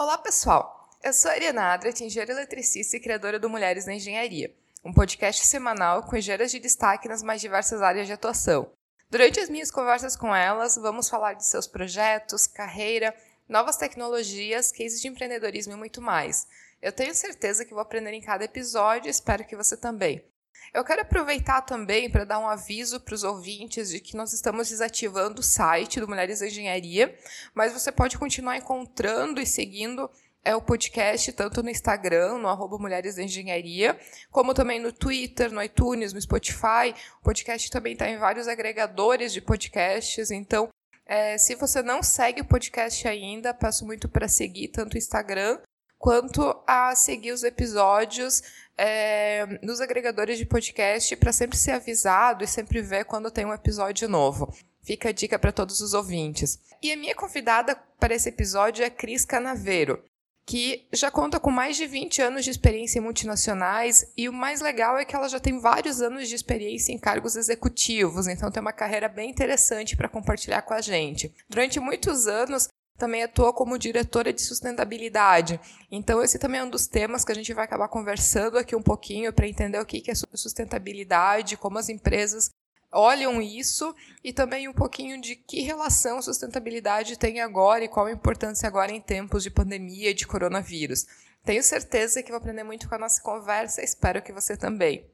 [0.00, 0.88] Olá, pessoal!
[1.02, 5.44] Eu sou a Ariana Adret, engenheira eletricista e criadora do Mulheres na Engenharia, um podcast
[5.44, 8.70] semanal com engenheiras de destaque nas mais diversas áreas de atuação.
[9.10, 13.12] Durante as minhas conversas com elas, vamos falar de seus projetos, carreira,
[13.48, 16.46] novas tecnologias, cases de empreendedorismo e muito mais.
[16.80, 20.24] Eu tenho certeza que vou aprender em cada episódio e espero que você também.
[20.72, 24.68] Eu quero aproveitar também para dar um aviso para os ouvintes de que nós estamos
[24.68, 27.14] desativando o site do Mulheres da Engenharia,
[27.54, 30.10] mas você pode continuar encontrando e seguindo
[30.44, 33.98] é o podcast tanto no Instagram, no arroba Mulheres da Engenharia,
[34.30, 36.94] como também no Twitter, no iTunes, no Spotify.
[37.20, 40.68] O podcast também está em vários agregadores de podcasts, então
[41.04, 45.58] é, se você não segue o podcast ainda, peço muito para seguir tanto o Instagram
[45.98, 48.42] quanto a seguir os episódios
[48.76, 53.52] é, nos agregadores de podcast para sempre ser avisado e sempre ver quando tem um
[53.52, 54.54] episódio novo.
[54.80, 56.60] Fica a dica para todos os ouvintes.
[56.80, 60.02] E a minha convidada para esse episódio é Cris Canaveiro,
[60.46, 64.62] que já conta com mais de 20 anos de experiência em multinacionais e o mais
[64.62, 68.60] legal é que ela já tem vários anos de experiência em cargos executivos, então tem
[68.62, 71.34] uma carreira bem interessante para compartilhar com a gente.
[71.50, 72.68] Durante muitos anos,
[72.98, 75.58] também atua como diretora de sustentabilidade.
[75.90, 78.82] Então, esse também é um dos temas que a gente vai acabar conversando aqui um
[78.82, 82.50] pouquinho para entender o que é sustentabilidade, como as empresas
[82.90, 88.12] olham isso e também um pouquinho de que relação sustentabilidade tem agora e qual a
[88.12, 91.06] importância agora em tempos de pandemia de coronavírus.
[91.44, 95.04] Tenho certeza que vou aprender muito com a nossa conversa, espero que você também.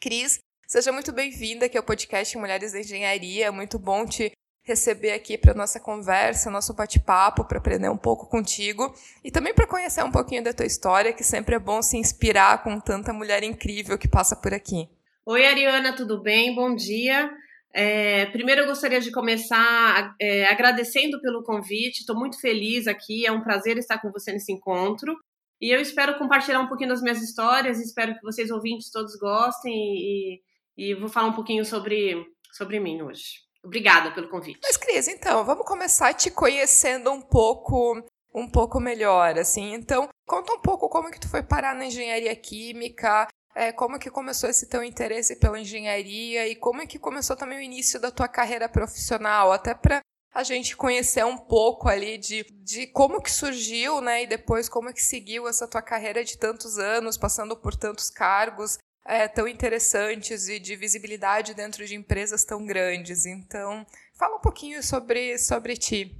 [0.00, 3.48] Cris, seja muito bem-vinda aqui ao podcast Mulheres da Engenharia.
[3.48, 8.26] É muito bom te receber aqui para nossa conversa, nosso bate-papo, para aprender um pouco
[8.26, 11.98] contigo e também para conhecer um pouquinho da tua história, que sempre é bom se
[11.98, 14.88] inspirar com tanta mulher incrível que passa por aqui.
[15.26, 16.54] Oi, Ariana, tudo bem?
[16.54, 17.30] Bom dia.
[17.70, 22.00] É, primeiro, eu gostaria de começar é, agradecendo pelo convite.
[22.00, 23.26] Estou muito feliz aqui.
[23.26, 25.14] É um prazer estar com você nesse encontro.
[25.60, 29.72] E eu espero compartilhar um pouquinho das minhas histórias, espero que vocês ouvintes todos gostem
[29.74, 30.42] e,
[30.76, 33.40] e vou falar um pouquinho sobre, sobre mim hoje.
[33.62, 34.58] Obrigada pelo convite.
[34.62, 38.02] Mas, Cris, então, vamos começar te conhecendo um pouco
[38.34, 39.74] um pouco melhor, assim.
[39.74, 44.08] Então, conta um pouco como que tu foi parar na engenharia química, é, como que
[44.08, 48.10] começou esse teu interesse pela engenharia e como é que começou também o início da
[48.10, 50.00] tua carreira profissional, até para
[50.32, 54.92] a gente conhecer um pouco ali de, de como que surgiu, né, e depois como
[54.92, 60.48] que seguiu essa tua carreira de tantos anos, passando por tantos cargos é, tão interessantes
[60.48, 63.26] e de visibilidade dentro de empresas tão grandes.
[63.26, 63.84] Então,
[64.16, 66.16] fala um pouquinho sobre, sobre ti.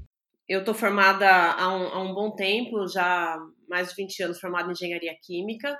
[0.48, 3.38] Eu estou formada há um, há um bom tempo, já
[3.68, 5.78] mais de 20 anos formada em engenharia química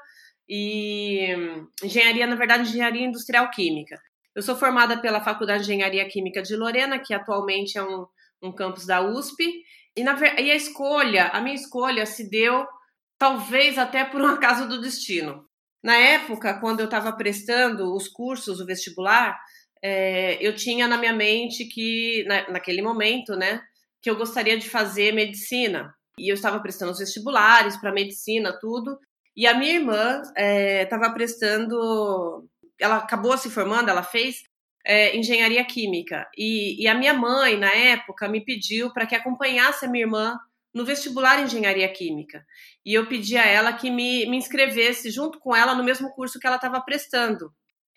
[0.48, 1.34] e
[1.82, 3.98] engenharia, na verdade, engenharia industrial química.
[4.34, 8.06] Eu sou formada pela Faculdade de Engenharia Química de Lorena, que atualmente é um,
[8.42, 9.62] um campus da USP.
[9.96, 12.66] E, na, e a escolha, a minha escolha se deu
[13.18, 15.44] talvez até por um acaso do destino.
[15.82, 19.38] Na época, quando eu estava prestando os cursos, o vestibular,
[19.82, 23.62] é, eu tinha na minha mente que, na, naquele momento, né,
[24.02, 25.94] que eu gostaria de fazer medicina.
[26.18, 28.98] E eu estava prestando os vestibulares para medicina, tudo.
[29.36, 30.22] E a minha irmã
[30.82, 32.46] estava é, prestando.
[32.78, 34.42] Ela acabou se formando, ela fez
[34.84, 36.28] é, engenharia química.
[36.36, 40.38] E, e, a minha mãe, na época, me pediu para que acompanhasse a minha irmã
[40.72, 42.44] no vestibular engenharia química.
[42.84, 46.38] E eu pedi a ela que me, me inscrevesse junto com ela no mesmo curso
[46.38, 47.52] que ela estava prestando.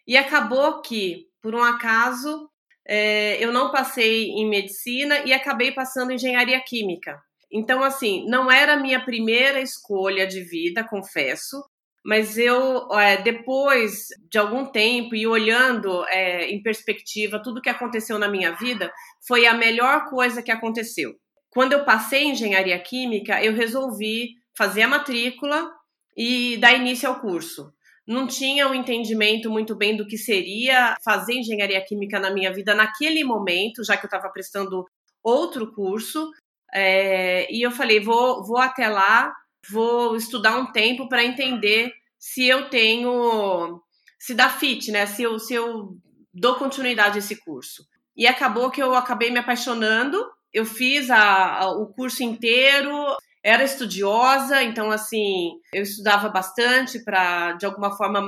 [0.08, 2.50] E acabou que, por um acaso,
[2.86, 7.22] é, eu não passei em medicina e acabei passando em engenharia química.
[7.52, 11.64] Então, assim, não era a minha primeira escolha de vida, confesso,
[12.04, 18.20] mas eu, é, depois de algum tempo e olhando é, em perspectiva tudo que aconteceu
[18.20, 18.92] na minha vida,
[19.26, 21.16] foi a melhor coisa que aconteceu.
[21.50, 25.72] Quando eu passei em engenharia química, eu resolvi fazer a matrícula
[26.18, 27.72] e dar início ao curso.
[28.06, 32.76] Não tinha um entendimento muito bem do que seria fazer engenharia química na minha vida
[32.76, 34.84] naquele momento, já que eu estava prestando
[35.24, 36.30] outro curso.
[36.74, 39.34] É, e eu falei, vou, vou até lá
[39.70, 43.82] vou estudar um tempo para entender se eu tenho,
[44.20, 45.06] se dá fit, né?
[45.06, 45.98] Se eu, se eu
[46.34, 47.86] dou continuidade a esse curso.
[48.16, 50.24] E acabou que eu acabei me apaixonando.
[50.54, 57.54] Eu fiz a, a, o curso inteiro, era estudiosa, então assim, eu estudava bastante para
[57.54, 58.22] de alguma forma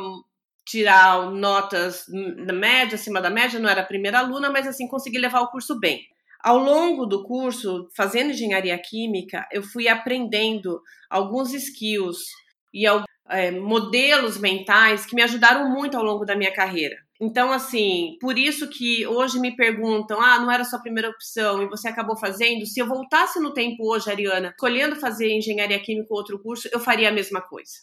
[0.66, 5.20] tirar notas na média, acima da média, não era a primeira aluna, mas assim consegui
[5.20, 6.02] levar o curso bem.
[6.46, 12.20] Ao longo do curso, fazendo engenharia química, eu fui aprendendo alguns skills
[12.72, 12.86] e
[13.32, 16.96] é, modelos mentais que me ajudaram muito ao longo da minha carreira.
[17.20, 21.68] Então, assim, por isso que hoje me perguntam: ah, não era sua primeira opção e
[21.68, 22.64] você acabou fazendo.
[22.68, 26.80] Se eu voltasse no tempo hoje, Ariana, escolhendo fazer engenharia química ou outro curso, eu
[26.80, 27.74] faria a mesma coisa.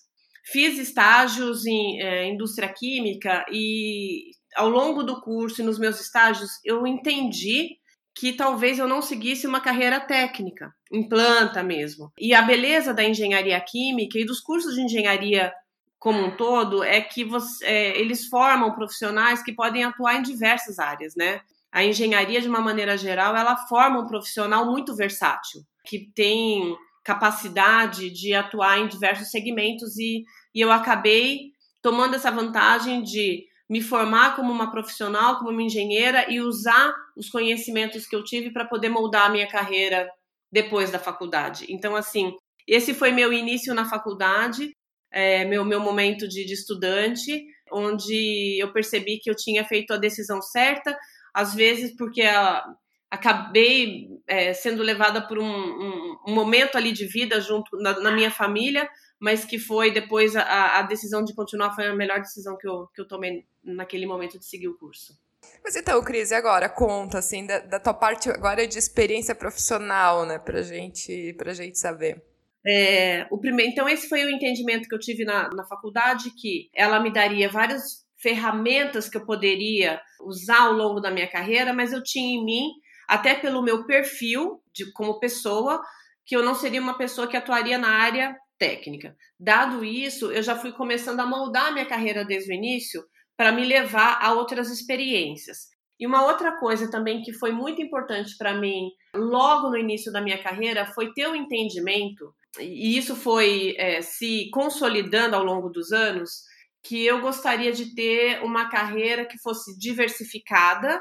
[0.44, 6.50] Fiz estágios em é, indústria química e ao longo do curso e nos meus estágios
[6.64, 7.81] eu entendi
[8.14, 12.12] que talvez eu não seguisse uma carreira técnica, em planta mesmo.
[12.18, 15.52] E a beleza da engenharia química e dos cursos de engenharia
[15.98, 20.78] como um todo é que você, é, eles formam profissionais que podem atuar em diversas
[20.78, 21.40] áreas, né?
[21.70, 28.10] A engenharia, de uma maneira geral, ela forma um profissional muito versátil, que tem capacidade
[28.10, 30.24] de atuar em diversos segmentos e,
[30.54, 36.30] e eu acabei tomando essa vantagem de me formar como uma profissional, como uma engenheira
[36.30, 40.10] e usar os conhecimentos que eu tive para poder moldar a minha carreira
[40.52, 41.64] depois da faculdade.
[41.70, 42.36] Então, assim,
[42.68, 44.76] esse foi meu início na faculdade,
[45.10, 49.96] é, meu, meu momento de, de estudante, onde eu percebi que eu tinha feito a
[49.96, 50.94] decisão certa,
[51.32, 52.62] às vezes porque a,
[53.10, 58.12] acabei é, sendo levada por um, um, um, momento ali de vida junto na, na
[58.12, 58.86] minha família,
[59.18, 62.86] mas que foi depois a, a, decisão de continuar foi a melhor decisão que eu,
[62.94, 65.18] que eu tomei naquele momento de seguir o curso.
[65.62, 66.68] Mas então, Cris, agora?
[66.68, 71.78] Conta, assim, da, da tua parte agora de experiência profissional, né, pra gente, pra gente
[71.78, 72.22] saber.
[72.64, 76.70] É, o primeiro, então, esse foi o entendimento que eu tive na, na faculdade, que
[76.74, 81.92] ela me daria várias ferramentas que eu poderia usar ao longo da minha carreira, mas
[81.92, 82.68] eu tinha em mim,
[83.08, 85.82] até pelo meu perfil de como pessoa,
[86.24, 89.16] que eu não seria uma pessoa que atuaria na área técnica.
[89.38, 93.02] Dado isso, eu já fui começando a moldar a minha carreira desde o início
[93.36, 95.70] para me levar a outras experiências.
[95.98, 100.20] E uma outra coisa também que foi muito importante para mim, logo no início da
[100.20, 105.70] minha carreira, foi ter o um entendimento, e isso foi é, se consolidando ao longo
[105.70, 106.42] dos anos,
[106.82, 111.00] que eu gostaria de ter uma carreira que fosse diversificada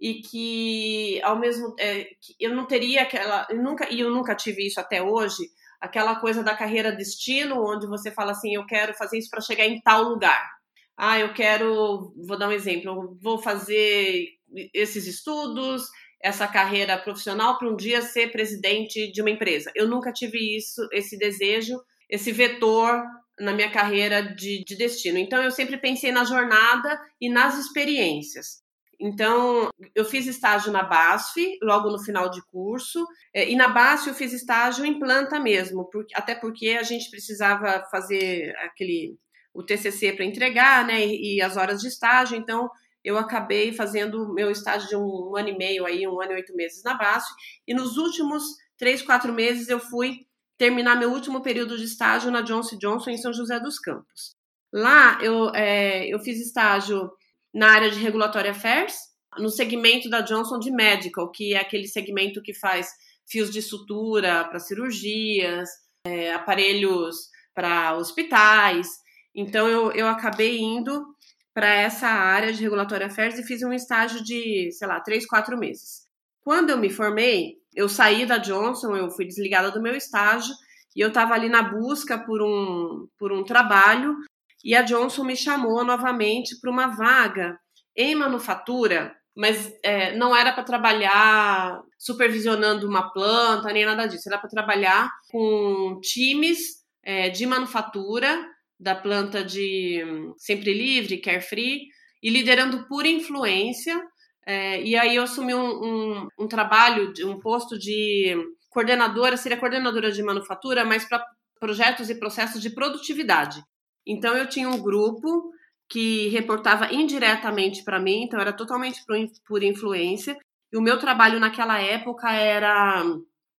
[0.00, 4.34] e que ao mesmo é, que eu não teria aquela eu nunca e eu nunca
[4.34, 5.44] tive isso até hoje
[5.80, 9.64] aquela coisa da carreira destino, onde você fala assim, eu quero fazer isso para chegar
[9.64, 10.59] em tal lugar.
[11.02, 14.26] Ah, eu quero, vou dar um exemplo, vou fazer
[14.74, 15.84] esses estudos,
[16.22, 19.72] essa carreira profissional para um dia ser presidente de uma empresa.
[19.74, 23.02] Eu nunca tive isso, esse desejo, esse vetor
[23.38, 25.16] na minha carreira de, de destino.
[25.16, 28.62] Então eu sempre pensei na jornada e nas experiências.
[29.00, 34.08] Então, eu fiz estágio na BASF, logo no final de curso, é, e na BASF
[34.08, 39.16] eu fiz estágio em planta mesmo, até porque a gente precisava fazer aquele
[39.52, 42.70] o TCC para entregar, né, e, e, as horas de estágio, então
[43.02, 46.36] eu acabei fazendo meu estágio de um, um ano e meio aí, um ano e
[46.36, 47.28] oito meses na BASF,
[47.66, 48.44] e nos últimos
[48.78, 50.26] três, quatro meses eu fui
[50.56, 54.36] terminar meu último período de estágio na Johnson Johnson em São José dos Campos.
[54.72, 57.10] Lá eu, é, eu fiz estágio
[57.52, 58.94] na área de Regulatory Affairs,
[59.38, 62.88] no segmento da Johnson de Medical, que é aquele segmento que faz
[63.28, 65.68] fios de sutura para cirurgias,
[66.06, 68.88] é, aparelhos para hospitais.
[69.34, 71.04] Então eu, eu acabei indo
[71.52, 75.58] para essa área de Regulatory Affairs e fiz um estágio de, sei lá, três, quatro
[75.58, 76.08] meses.
[76.40, 80.54] Quando eu me formei, eu saí da Johnson, eu fui desligada do meu estágio
[80.96, 84.16] e eu estava ali na busca por um, por um trabalho
[84.64, 87.58] e a Johnson me chamou novamente para uma vaga
[87.96, 94.38] em manufatura, mas é, não era para trabalhar supervisionando uma planta nem nada disso, era
[94.38, 96.58] para trabalhar com times
[97.02, 98.46] é, de manufatura
[98.80, 100.02] da planta de
[100.38, 101.88] Sempre Livre, Carefree,
[102.22, 104.00] e liderando por influência.
[104.46, 108.34] É, e aí eu assumi um, um, um trabalho, um posto de
[108.70, 111.22] coordenadora, seria coordenadora de manufatura, mas para
[111.58, 113.62] projetos e processos de produtividade.
[114.06, 115.52] Então eu tinha um grupo
[115.88, 119.02] que reportava indiretamente para mim, então era totalmente
[119.46, 120.38] por influência.
[120.72, 123.04] E o meu trabalho naquela época era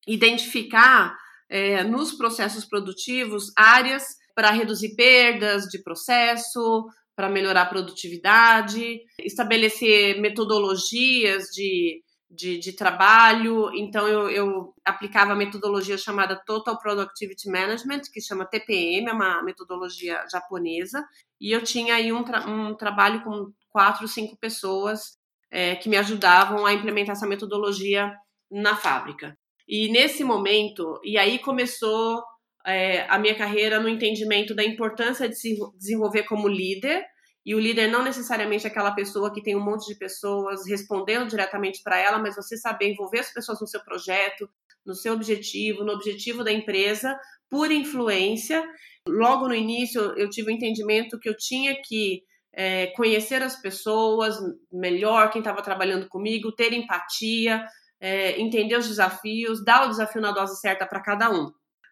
[0.07, 1.15] identificar
[1.49, 10.19] é, nos processos produtivos áreas para reduzir perdas de processo, para melhorar a produtividade, estabelecer
[10.19, 13.75] metodologias de de, de trabalho.
[13.75, 19.43] Então, eu, eu, aplicava a metodologia chamada Total Productivity Management, que chama TPM, é uma
[19.43, 21.05] metodologia japonesa.
[21.41, 25.19] E eu tinha aí um, tra um trabalho com quatro, cinco pessoas
[25.51, 28.15] é, que me ajudavam a implementar essa metodologia
[28.49, 29.37] na fábrica.
[29.67, 32.23] E nesse momento, e aí começou
[32.67, 37.05] é, a minha carreira no entendimento da importância de se desenvolver como líder
[37.45, 41.29] e o líder não necessariamente é aquela pessoa que tem um monte de pessoas respondendo
[41.29, 44.49] diretamente para ela, mas você saber envolver as pessoas no seu projeto,
[44.85, 48.63] no seu objetivo, no objetivo da empresa, por influência.
[49.07, 54.37] Logo no início, eu tive o entendimento que eu tinha que é, conhecer as pessoas
[54.71, 57.65] melhor, quem estava trabalhando comigo, ter empatia,
[57.99, 61.51] é, entender os desafios, dar o desafio na dose certa para cada um.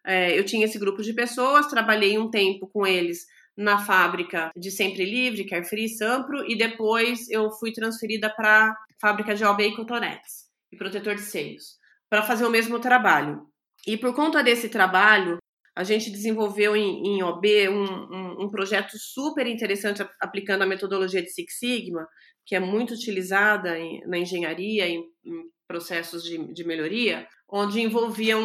[0.09, 4.71] É, eu tinha esse grupo de pessoas, trabalhei um tempo com eles na fábrica de
[4.71, 9.77] Sempre Livre, Carefree, Sampro, e depois eu fui transferida para a fábrica de OB e
[9.77, 11.77] Cotonetes e protetor de seios,
[12.09, 13.43] para fazer o mesmo trabalho.
[13.87, 15.39] E por conta desse trabalho,
[15.77, 21.23] a gente desenvolveu em, em OB um, um, um, projeto super interessante aplicando a metodologia
[21.23, 22.07] de Six Sigma,
[22.47, 28.37] que é muito utilizada em, na engenharia, em, em processos de, de, melhoria, onde envolvia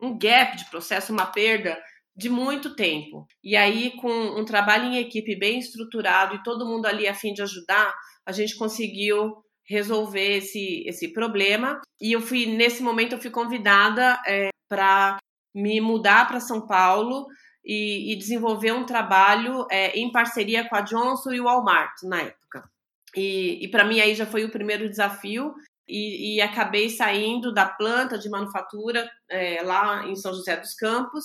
[0.00, 1.78] um, gap de processo, uma perda
[2.16, 3.26] de muito tempo.
[3.44, 7.32] E aí, com um trabalho em equipe bem estruturado e todo mundo ali a fim
[7.32, 9.36] de ajudar, a gente conseguiu
[9.68, 11.80] resolver esse, esse problema.
[12.00, 15.18] E eu fui, nesse momento, eu fui convidada é, para
[15.54, 17.26] me mudar para São Paulo
[17.64, 22.22] e, e, desenvolver um trabalho é, em parceria com a Johnson e o Walmart na
[22.22, 22.70] época.
[23.16, 25.54] E, e para mim aí já foi o primeiro desafio.
[25.88, 31.24] E, e acabei saindo da planta de manufatura é, lá em São José dos Campos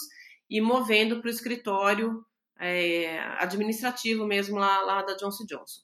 [0.50, 2.24] e movendo para o escritório
[2.60, 5.82] é, administrativo mesmo lá, lá da Johnson Johnson.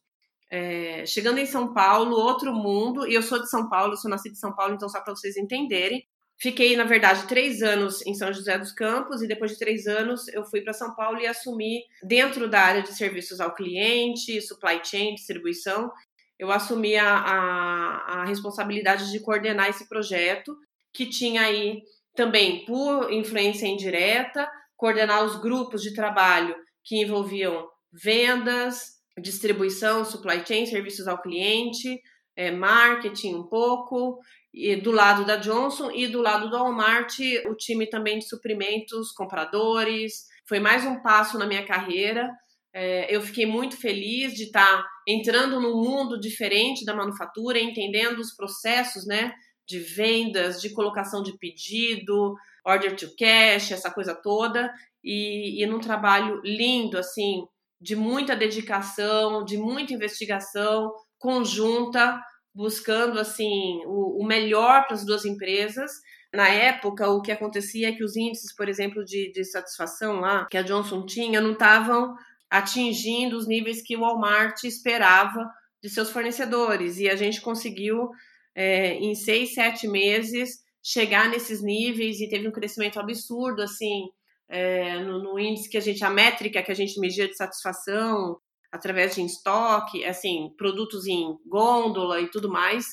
[0.50, 4.34] É, chegando em São Paulo, outro mundo, e eu sou de São Paulo, sou nascida
[4.34, 6.06] de São Paulo, então só para vocês entenderem.
[6.40, 10.28] Fiquei, na verdade, três anos em São José dos Campos, e depois de três anos
[10.28, 14.80] eu fui para São Paulo e assumi, dentro da área de serviços ao cliente, supply
[14.84, 15.92] chain, distribuição,
[16.40, 20.56] eu assumi a, a, a responsabilidade de coordenar esse projeto,
[20.94, 21.82] que tinha aí
[22.16, 30.66] também, por influência indireta, coordenar os grupos de trabalho que envolviam vendas, distribuição, supply chain,
[30.66, 32.00] serviços ao cliente,
[32.36, 34.20] é, marketing um pouco,
[34.54, 39.12] e do lado da Johnson e do lado do Walmart, o time também de suprimentos,
[39.12, 40.26] compradores.
[40.48, 42.32] Foi mais um passo na minha carreira.
[42.80, 48.36] É, eu fiquei muito feliz de estar entrando num mundo diferente da manufatura, entendendo os
[48.36, 49.34] processos, né?
[49.68, 55.80] de vendas, de colocação de pedido, order to cash, essa coisa toda, e, e num
[55.80, 57.46] trabalho lindo, assim,
[57.80, 62.20] de muita dedicação, de muita investigação conjunta,
[62.56, 65.92] buscando, assim, o, o melhor para as duas empresas.
[66.34, 70.46] Na época, o que acontecia é que os índices, por exemplo, de, de satisfação lá,
[70.50, 72.16] que a Johnson tinha, não estavam
[72.50, 75.50] atingindo os níveis que o Walmart esperava
[75.82, 76.98] de seus fornecedores.
[77.00, 78.10] E a gente conseguiu
[78.56, 84.08] é, em seis, sete meses, chegar nesses níveis e teve um crescimento absurdo, assim,
[84.50, 88.38] é, no, no, índice que a gente, a métrica que a gente media de satisfação,
[88.72, 92.86] através de estoque, assim, produtos em gôndola e tudo mais,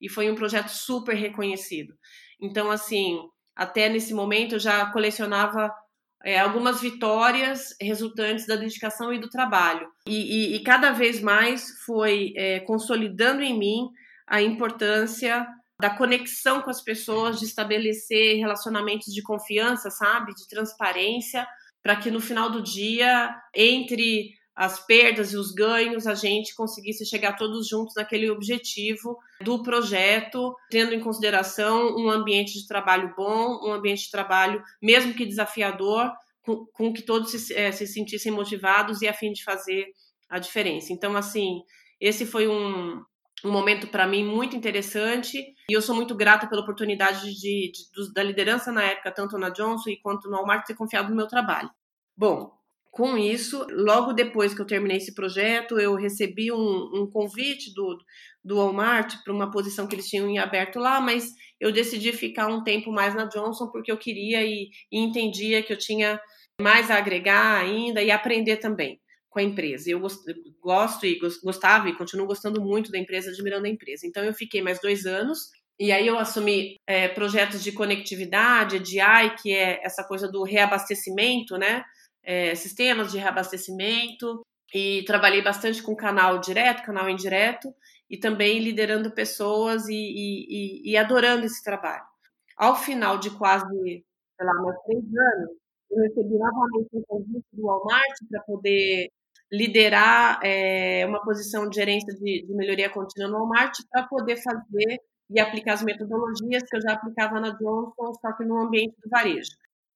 [0.00, 1.92] e foi um projeto super reconhecido.
[2.40, 3.18] Então, assim,
[3.54, 5.70] até nesse momento eu já colecionava
[6.24, 9.88] é, algumas vitórias resultantes da dedicação e do trabalho.
[10.06, 13.88] E, e, e cada vez mais foi é, consolidando em mim
[14.26, 15.46] a importância
[15.80, 21.46] da conexão com as pessoas, de estabelecer relacionamentos de confiança, sabe, de transparência,
[21.82, 27.06] para que no final do dia, entre as perdas e os ganhos, a gente conseguisse
[27.06, 33.58] chegar todos juntos naquele objetivo do projeto, tendo em consideração um ambiente de trabalho bom,
[33.66, 36.12] um ambiente de trabalho, mesmo que desafiador,
[36.42, 39.86] com, com que todos se, é, se sentissem motivados e a fim de fazer
[40.28, 40.92] a diferença.
[40.92, 41.62] Então, assim,
[41.98, 43.02] esse foi um,
[43.42, 45.38] um momento para mim muito interessante
[45.70, 49.48] e eu sou muito grata pela oportunidade de, de, da liderança na época, tanto na
[49.48, 51.70] Johnson quanto no Walmart, ter confiado no meu trabalho.
[52.14, 52.59] Bom,
[52.90, 57.96] com isso, logo depois que eu terminei esse projeto, eu recebi um, um convite do,
[58.44, 61.30] do Walmart para uma posição que eles tinham em aberto lá, mas
[61.60, 65.72] eu decidi ficar um tempo mais na Johnson porque eu queria e, e entendia que
[65.72, 66.20] eu tinha
[66.60, 69.88] mais a agregar ainda e aprender também com a empresa.
[69.88, 70.00] Eu
[70.60, 74.04] gosto e gostava e continuo gostando muito da empresa, admirando a empresa.
[74.04, 79.36] Então eu fiquei mais dois anos e aí eu assumi é, projetos de conectividade, DI,
[79.40, 81.84] que é essa coisa do reabastecimento, né?
[82.22, 84.42] É, sistemas de reabastecimento
[84.74, 87.74] e trabalhei bastante com canal direto, canal indireto
[88.08, 92.04] e também liderando pessoas e, e, e, adorando esse trabalho.
[92.56, 95.50] Ao final de quase, sei lá, mais três anos,
[95.90, 99.10] eu recebi novamente um convite do Walmart para poder
[99.50, 105.00] liderar é, uma posição de gerência de, de melhoria contínua no Walmart para poder fazer
[105.30, 109.08] e aplicar as metodologias que eu já aplicava na Johnson, só que no ambiente do
[109.08, 109.50] varejo.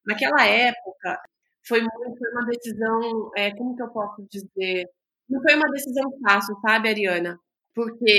[0.07, 1.21] Naquela época,
[1.67, 4.87] foi, foi uma decisão, é, como que eu posso dizer?
[5.29, 7.39] Não foi uma decisão fácil, sabe, Ariana?
[7.75, 8.19] Porque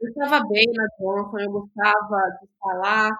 [0.00, 3.10] eu estava bem na Johnson, eu gostava de falar,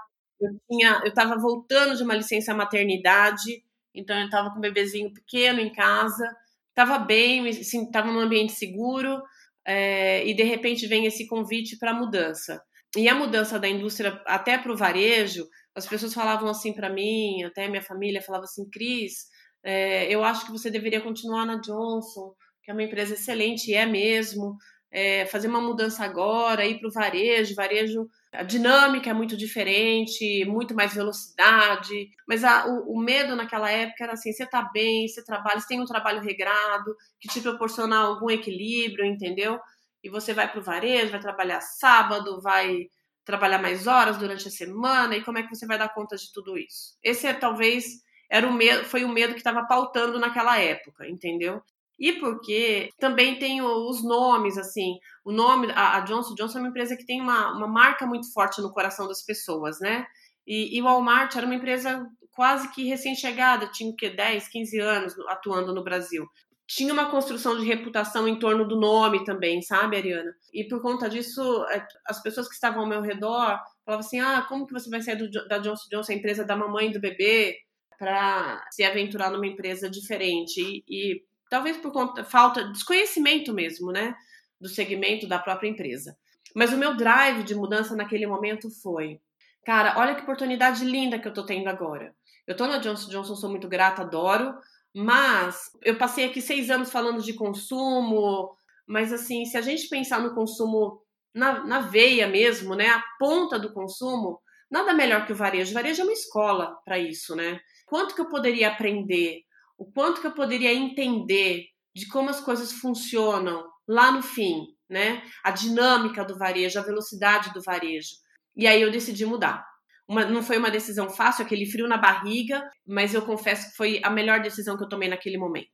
[0.40, 3.62] eu tinha, eu estava voltando de uma licença maternidade,
[3.94, 6.24] então eu estava com um bebezinho pequeno em casa,
[6.68, 9.22] estava bem, estava num ambiente seguro,
[9.64, 12.62] é, e de repente vem esse convite para mudança.
[12.96, 17.42] E a mudança da indústria até para o varejo, as pessoas falavam assim para mim,
[17.42, 19.26] até minha família falava assim, Cris,
[19.66, 22.32] é, eu acho que você deveria continuar na Johnson,
[22.62, 24.56] que é uma empresa excelente, e é mesmo,
[24.92, 30.44] é, fazer uma mudança agora, ir para o varejo, varejo, a dinâmica é muito diferente,
[30.44, 35.08] muito mais velocidade, mas a, o, o, medo naquela época era assim, você está bem,
[35.08, 39.58] você trabalha, você tem um trabalho regrado, que te proporciona algum equilíbrio, entendeu?
[40.00, 42.86] E você vai para o varejo, vai trabalhar sábado, vai
[43.24, 46.32] trabalhar mais horas durante a semana, e como é que você vai dar conta de
[46.32, 46.96] tudo isso?
[47.02, 51.62] Esse é talvez era o medo, foi o medo que estava pautando naquela época, entendeu?
[51.98, 56.68] E porque também tem os nomes, assim, o nome, a, a Johnson Johnson é uma
[56.68, 60.06] empresa que tem uma, uma marca muito forte no coração das pessoas, né?
[60.46, 64.10] E, Walmart era uma empresa quase que recém-chegada, tinha o quê?
[64.10, 66.24] 10, 15 anos atuando no Brasil.
[66.68, 70.32] Tinha uma construção de reputação em torno do nome também, sabe, Ariana?
[70.52, 74.44] E por conta disso, é, as pessoas que estavam ao meu redor falavam assim: ah,
[74.48, 77.00] como que você vai sair do, da Johnson Johnson, a empresa da mamãe e do
[77.00, 77.56] bebê?
[77.98, 84.14] Para se aventurar numa empresa diferente e, e talvez por conta falta desconhecimento mesmo, né,
[84.60, 86.16] do segmento da própria empresa.
[86.54, 89.20] Mas o meu drive de mudança naquele momento foi,
[89.64, 92.14] cara, olha que oportunidade linda que eu tô tendo agora.
[92.46, 94.54] Eu tô na Johnson Johnson, sou muito grata, adoro,
[94.94, 100.20] mas eu passei aqui seis anos falando de consumo, mas assim, se a gente pensar
[100.20, 101.02] no consumo
[101.34, 105.72] na, na veia mesmo, né, a ponta do consumo, nada melhor que o varejo.
[105.72, 107.60] O varejo é uma escola para isso, né?
[107.86, 109.40] Quanto que eu poderia aprender,
[109.78, 111.64] o quanto que eu poderia entender
[111.94, 115.22] de como as coisas funcionam lá no fim, né?
[115.42, 118.10] A dinâmica do varejo, a velocidade do varejo.
[118.54, 119.64] E aí eu decidi mudar.
[120.08, 124.00] Uma, não foi uma decisão fácil, aquele frio na barriga, mas eu confesso que foi
[124.04, 125.66] a melhor decisão que eu tomei naquele momento.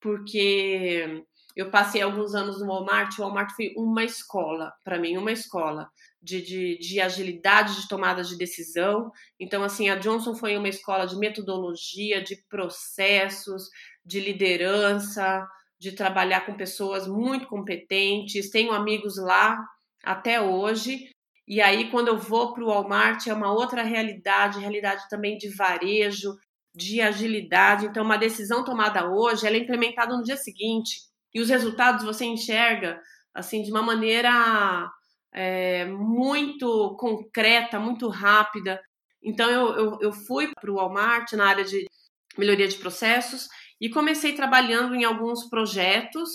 [0.00, 1.22] Porque
[1.56, 5.90] eu passei alguns anos no Walmart, o Walmart foi uma escola, para mim, uma escola
[6.22, 9.10] de, de, de, agilidade de tomada de decisão.
[9.38, 13.68] Então, assim, a Johnson foi uma escola de metodologia, de processos,
[14.04, 15.46] de liderança,
[15.78, 18.50] de trabalhar com pessoas muito competentes.
[18.50, 19.58] Tenho amigos lá
[20.04, 21.08] até hoje.
[21.48, 25.48] E aí, quando eu vou para o Walmart, é uma outra realidade, realidade também de
[25.48, 26.36] varejo,
[26.74, 27.86] de agilidade.
[27.86, 31.00] Então, uma decisão tomada hoje, ela é implementada no dia seguinte.
[31.32, 33.00] E os resultados você enxerga,
[33.34, 34.90] assim, de uma maneira
[35.32, 38.80] é, muito concreta, muito rápida.
[39.22, 41.86] Então eu, eu, eu fui para o Walmart na área de
[42.36, 43.48] melhoria de processos
[43.80, 46.28] e comecei trabalhando em alguns projetos,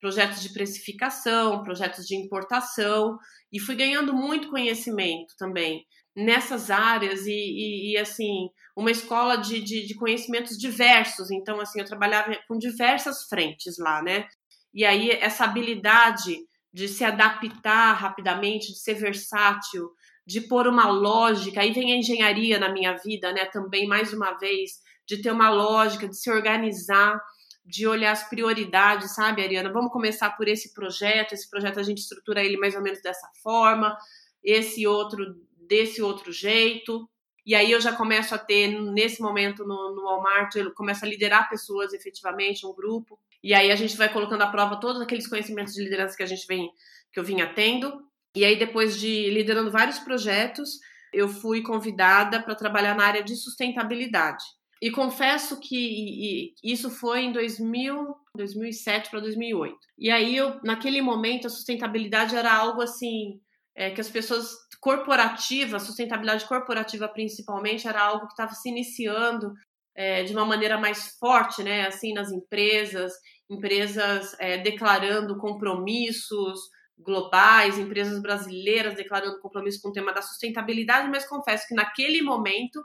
[0.00, 3.18] projetos de precificação, projetos de importação,
[3.52, 5.84] e fui ganhando muito conhecimento também
[6.14, 11.30] nessas áreas e, e, e assim uma escola de, de, de, conhecimentos diversos.
[11.30, 14.26] Então assim eu trabalhava com diversas frentes lá, né?
[14.72, 16.38] E aí essa habilidade
[16.72, 19.90] de se adaptar rapidamente, de ser versátil,
[20.26, 21.60] de pôr uma lógica.
[21.60, 23.46] Aí vem a engenharia na minha vida, né?
[23.46, 27.20] Também, mais uma vez, de ter uma lógica, de se organizar,
[27.64, 29.72] de olhar as prioridades, sabe, Ariana?
[29.72, 31.32] Vamos começar por esse projeto.
[31.32, 33.96] Esse projeto a gente estrutura ele mais ou menos dessa forma,
[34.42, 35.36] esse outro
[35.68, 37.08] desse outro jeito.
[37.46, 41.08] E aí eu já começo a ter, nesse momento no, no Walmart, eu começo a
[41.08, 43.18] liderar pessoas efetivamente, um grupo.
[43.42, 46.26] E aí a gente vai colocando à prova todos aqueles conhecimentos de liderança que a
[46.26, 46.70] gente vem,
[47.12, 48.02] que eu vinha tendo.
[48.36, 50.78] E aí depois de liderando vários projetos,
[51.12, 54.44] eu fui convidada para trabalhar na área de sustentabilidade.
[54.82, 59.76] E confesso que isso foi em 2000, 2007 para 2008.
[59.98, 63.40] E aí eu, naquele momento, a sustentabilidade era algo assim
[63.76, 64.50] é, que as pessoas
[64.80, 69.52] corporativas, sustentabilidade corporativa principalmente, era algo que estava se iniciando
[69.94, 71.86] é, de uma maneira mais forte, né?
[71.86, 73.12] Assim, nas empresas,
[73.48, 76.60] empresas é, declarando compromissos
[77.02, 82.82] globais, empresas brasileiras declarando compromisso com o tema da sustentabilidade, mas confesso que naquele momento,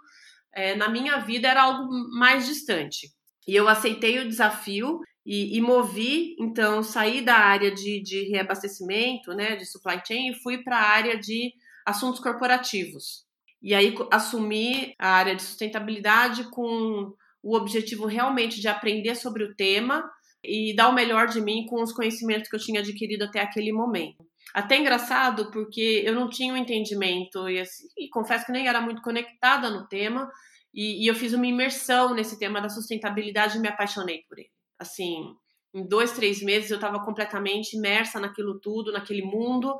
[0.53, 3.09] é, na minha vida, era algo mais distante.
[3.47, 9.33] E eu aceitei o desafio e, e movi, então, saí da área de, de reabastecimento,
[9.33, 11.51] né, de supply chain, e fui para a área de
[11.85, 13.24] assuntos corporativos.
[13.65, 19.55] E aí assumi a área de sustentabilidade com o objetivo realmente de aprender sobre o
[19.55, 20.07] tema
[20.43, 23.73] e dar o melhor de mim com os conhecimentos que eu tinha adquirido até aquele
[23.73, 24.23] momento.
[24.53, 28.79] Até engraçado, porque eu não tinha um entendimento e, assim, e confesso que nem era
[28.79, 30.29] muito conectada no tema,
[30.71, 34.51] e, e, eu fiz uma imersão nesse tema da sustentabilidade e me apaixonei por ele.
[34.77, 35.33] Assim,
[35.73, 39.75] em dois, três meses eu estava completamente imersa naquilo tudo, naquele mundo,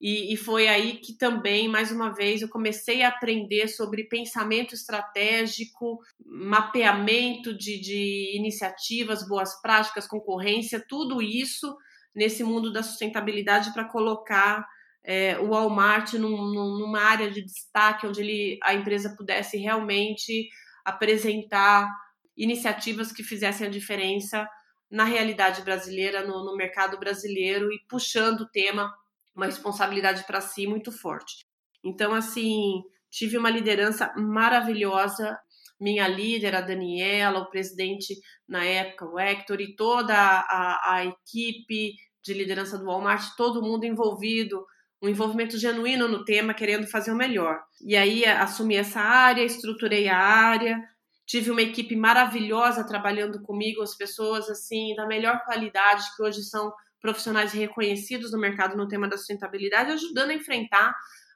[0.00, 4.74] E, e, foi aí que também, mais uma vez, eu comecei a aprender sobre pensamento
[4.74, 11.74] estratégico, mapeamento de, de iniciativas, boas práticas, concorrência, tudo isso
[12.14, 14.66] nesse mundo da sustentabilidade para colocar
[15.02, 20.48] é, o Walmart num, numa área de destaque onde ele, a empresa pudesse realmente
[20.84, 21.88] apresentar
[22.36, 24.46] iniciativas que fizessem a diferença
[24.90, 28.92] na realidade brasileira, no, no mercado brasileiro e puxando o tema,
[29.36, 31.44] uma responsabilidade para si muito forte.
[31.84, 35.38] Então, assim, tive uma liderança maravilhosa.
[35.78, 38.14] Minha líder, a Daniela, o presidente
[38.48, 41.94] na época, o Hector, e toda a, a equipe
[42.24, 44.64] de liderança do Walmart, todo mundo envolvido,
[45.02, 47.60] um envolvimento genuíno no tema, querendo fazer o melhor.
[47.84, 50.82] E aí assumi essa área, estruturei a área,
[51.26, 56.72] Tive uma equipe maravilhosa trabalhando comigo, as pessoas assim da melhor qualidade que hoje são
[57.00, 60.94] profissionais reconhecidos no mercado no tema da sustentabilidade, ajudando a enfrentar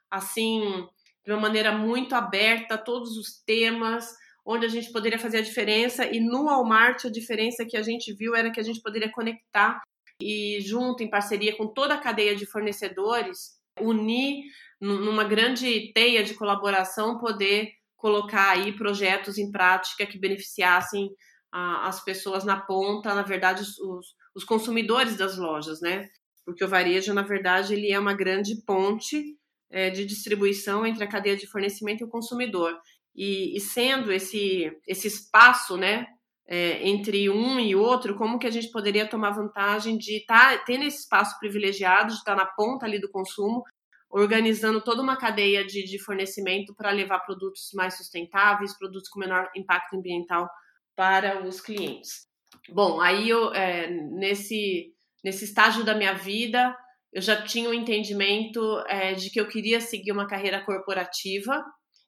[0.09, 0.85] assim
[1.25, 4.13] de uma maneira muito aberta todos os temas
[4.45, 6.05] onde a gente poderia fazer a diferença.
[6.05, 9.81] E no Walmart a diferença que a gente viu era que a gente poderia conectar
[10.19, 14.43] e junto em parceria com toda a cadeia de fornecedores unir
[14.79, 21.09] numa grande teia de colaboração poder colocar aí projetos em prática que beneficiassem
[21.51, 26.09] as pessoas na ponta, na verdade, os, os consumidores das lojas, né?
[26.45, 29.37] Porque o varejo, na verdade, ele é uma grande ponte
[29.69, 32.77] é, de distribuição entre a cadeia de fornecimento e o consumidor.
[33.15, 36.07] E, e sendo esse, esse espaço, né,
[36.47, 40.63] é, entre um e outro, como que a gente poderia tomar vantagem de estar tá,
[40.65, 43.63] tendo esse espaço privilegiado, de estar tá na ponta ali do consumo,
[44.09, 49.49] organizando toda uma cadeia de, de fornecimento para levar produtos mais sustentáveis, produtos com menor
[49.55, 50.49] impacto ambiental
[50.95, 52.30] para os clientes.
[52.69, 54.93] Bom, aí eu, é, nesse,
[55.23, 56.75] nesse estágio da minha vida,
[57.11, 61.63] eu já tinha o um entendimento é, de que eu queria seguir uma carreira corporativa.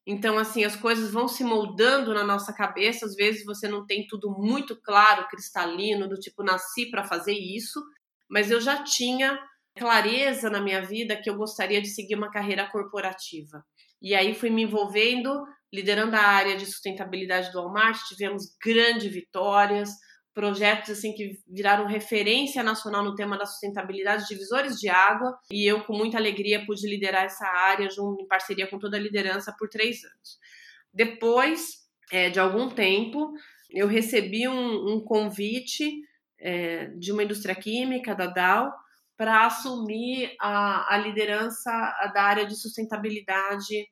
[0.05, 3.05] Então, assim, as coisas vão se moldando na nossa cabeça.
[3.05, 7.81] Às vezes você não tem tudo muito claro, cristalino, do tipo, nasci para fazer isso.
[8.29, 9.39] Mas eu já tinha
[9.77, 13.63] clareza na minha vida que eu gostaria de seguir uma carreira corporativa.
[14.01, 19.89] E aí fui me envolvendo, liderando a área de sustentabilidade do Walmart, tivemos grandes vitórias,
[20.33, 25.83] projetos assim que viraram referência nacional no tema da sustentabilidade, divisores de água, e eu
[25.83, 29.69] com muita alegria pude liderar essa área junto, em parceria com toda a liderança por
[29.69, 30.39] três anos.
[30.93, 33.33] Depois é, de algum tempo,
[33.69, 35.91] eu recebi um, um convite
[36.39, 38.71] é, de uma indústria química, da Dow,
[39.15, 41.71] para assumir a, a liderança
[42.13, 43.87] da área de sustentabilidade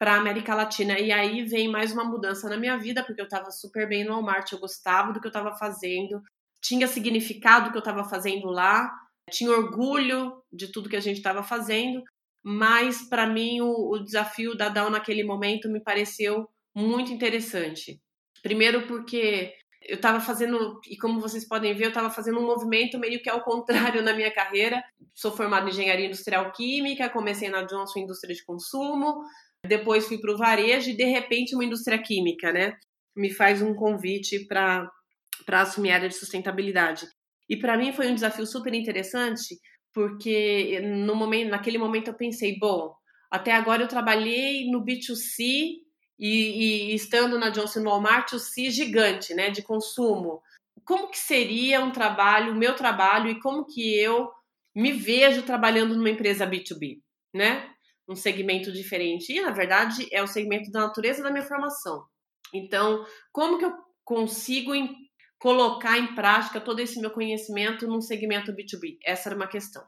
[0.00, 0.98] para América Latina.
[0.98, 4.14] E aí vem mais uma mudança na minha vida, porque eu estava super bem no
[4.14, 6.22] Walmart, eu gostava do que eu estava fazendo,
[6.58, 8.90] tinha significado o que eu estava fazendo lá,
[9.30, 12.02] tinha orgulho de tudo que a gente estava fazendo,
[12.42, 18.00] mas para mim o, o, desafio da Dow naquele momento me pareceu muito interessante.
[18.42, 22.98] Primeiro porque eu estava fazendo, e como vocês podem ver, eu estava fazendo um movimento
[22.98, 24.82] meio que ao contrário na minha carreira.
[25.14, 29.22] Sou formada em engenharia industrial química, comecei na Johnson Indústria de Consumo,
[29.66, 32.76] depois fui para o varejo e de repente uma indústria química, né?
[33.14, 34.90] Me faz um convite para
[35.48, 37.06] assumir a área de sustentabilidade.
[37.48, 39.58] E para mim foi um desafio super interessante,
[39.92, 42.94] porque no momento, naquele momento eu pensei, bom,
[43.30, 45.78] até agora eu trabalhei no B2C
[46.18, 50.42] e, e, estando na Johnson Walmart, o C gigante, né, de consumo.
[50.84, 54.30] Como que seria um trabalho, o meu trabalho, e como que eu
[54.74, 57.00] me vejo trabalhando numa empresa B2B,
[57.34, 57.70] né?
[58.10, 59.32] Um segmento diferente.
[59.32, 62.04] E, na verdade, é o segmento da natureza da minha formação.
[62.52, 63.72] Então, como que eu
[64.04, 64.94] consigo em,
[65.38, 68.98] colocar em prática todo esse meu conhecimento num segmento B2B?
[69.04, 69.84] Essa era uma questão.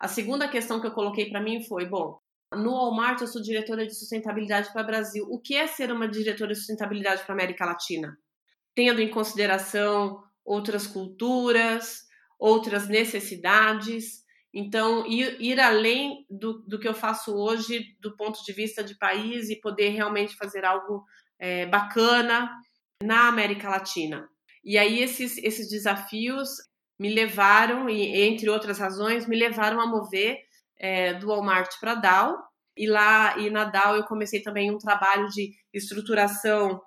[0.00, 2.18] A segunda questão que eu coloquei para mim foi: bom,
[2.52, 5.26] no Walmart, eu sou diretora de sustentabilidade para o Brasil.
[5.28, 8.16] O que é ser uma diretora de sustentabilidade para a América Latina?
[8.74, 12.04] Tendo em consideração outras culturas,
[12.38, 14.24] outras necessidades.
[14.58, 19.50] Então, ir, além do, do, que eu faço hoje, do ponto de vista de país,
[19.50, 21.04] e poder realmente fazer algo
[21.38, 22.50] é, bacana
[23.02, 24.26] na América Latina.
[24.64, 26.48] E aí, esses, esses desafios
[26.98, 30.38] me levaram, e entre outras razões, me levaram a mover
[30.78, 32.38] é, do Walmart para a Dow.
[32.74, 36.80] E lá e na Dow eu comecei também um trabalho de estruturação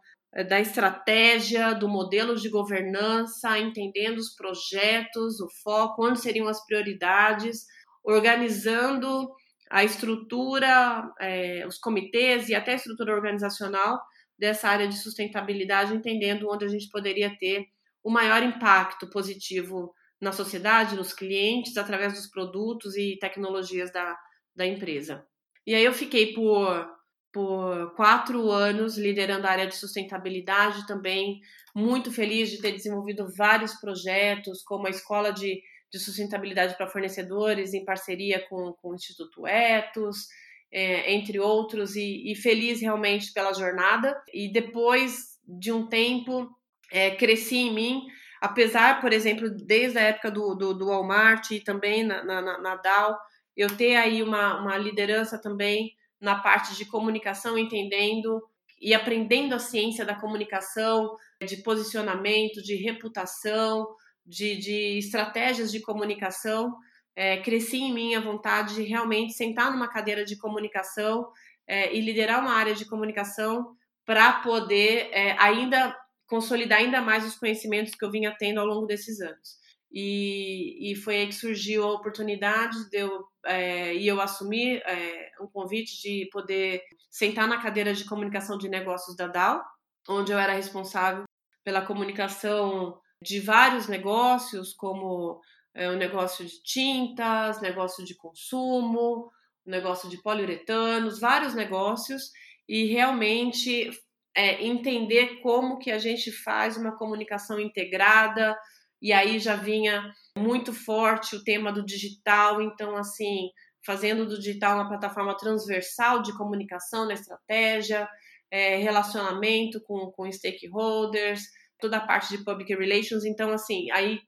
[0.48, 7.66] da estratégia, do modelo de governança, entendendo os projetos, o foco, onde seriam as prioridades,
[8.04, 9.30] organizando
[9.70, 14.00] a estrutura, é, os comitês e até a estrutura organizacional
[14.38, 17.66] dessa área de sustentabilidade, entendendo onde a gente poderia ter
[18.04, 24.18] o maior impacto positivo na sociedade, nos clientes, através dos produtos e tecnologias da,
[24.56, 25.26] da empresa.
[25.66, 26.90] E aí eu fiquei por,
[27.32, 31.40] por quatro anos liderando a área de sustentabilidade também,
[31.76, 35.62] muito feliz de ter desenvolvido vários projetos, como a Escola de,
[35.92, 40.28] de Sustentabilidade para Fornecedores, em parceria com, com o Instituto Etos,
[40.72, 44.20] é, entre outros, e, e, feliz realmente pela jornada.
[44.34, 46.50] E depois de um tempo,
[46.92, 48.08] é, cresci em mim,
[48.42, 52.76] apesar, por exemplo, desde a época do, do, do Walmart e também na, na, na
[52.76, 53.16] Dow,
[53.56, 58.42] eu ter aí uma, uma liderança também na parte de comunicação, entendendo
[58.82, 63.88] e aprendendo a ciência da comunicação, de posicionamento, de reputação,
[64.26, 66.76] de, de estratégias de comunicação.
[67.16, 71.30] É, cresci em mim a vontade de realmente sentar numa cadeira de comunicação
[71.68, 77.36] é, e liderar uma área de comunicação para poder é, ainda consolidar ainda mais os
[77.36, 79.59] conhecimentos que eu vinha tendo ao longo desses anos.
[79.92, 85.32] E, e foi aí que surgiu a oportunidade de eu, é, e eu assumir é,
[85.42, 89.62] um convite de poder sentar na cadeira de comunicação de negócios da Dow,
[90.08, 91.24] onde eu era responsável
[91.64, 95.42] pela comunicação de vários negócios, como
[95.74, 99.32] é, o negócio de tintas, negócio de consumo,
[99.66, 102.32] negócio de poliuretanos, vários negócios,
[102.68, 103.90] e realmente
[104.36, 108.58] é, entender como que a gente faz uma comunicação integrada,
[109.02, 113.50] e aí já vinha muito forte o tema do digital, então assim,
[113.86, 118.08] fazendo do digital uma plataforma transversal de comunicação na estratégia,
[118.52, 121.44] é, relacionamento com, com stakeholders,
[121.80, 124.20] toda a parte de public relations, então assim, aí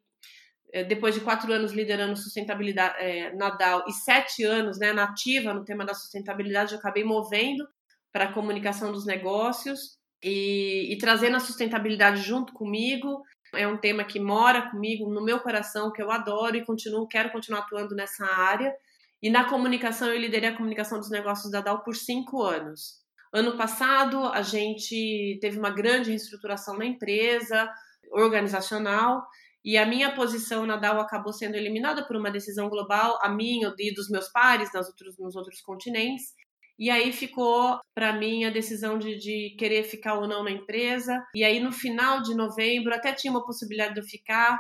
[0.74, 5.54] é, depois de quatro anos liderando sustentabilidade é, na DAO e sete anos né, nativa
[5.54, 7.68] no tema da sustentabilidade, eu acabei movendo
[8.12, 13.22] para a comunicação dos negócios e, e trazendo a sustentabilidade junto comigo
[13.54, 17.32] é um tema que mora comigo no meu coração, que eu adoro e continuo, quero
[17.32, 18.74] continuar atuando nessa área.
[19.22, 23.02] E na comunicação, eu liderei a comunicação dos negócios da DAO por cinco anos.
[23.34, 27.70] Ano passado, a gente teve uma grande reestruturação na empresa,
[28.12, 29.26] organizacional,
[29.64, 33.74] e a minha posição na DAO acabou sendo eliminada por uma decisão global, a minha
[33.78, 36.34] e dos meus pares nas outros, nos outros continentes.
[36.78, 41.24] E aí ficou para mim a decisão de, de, querer ficar ou não na empresa.
[41.36, 44.60] E aí no final de novembro até tinha uma possibilidade de eu ficar,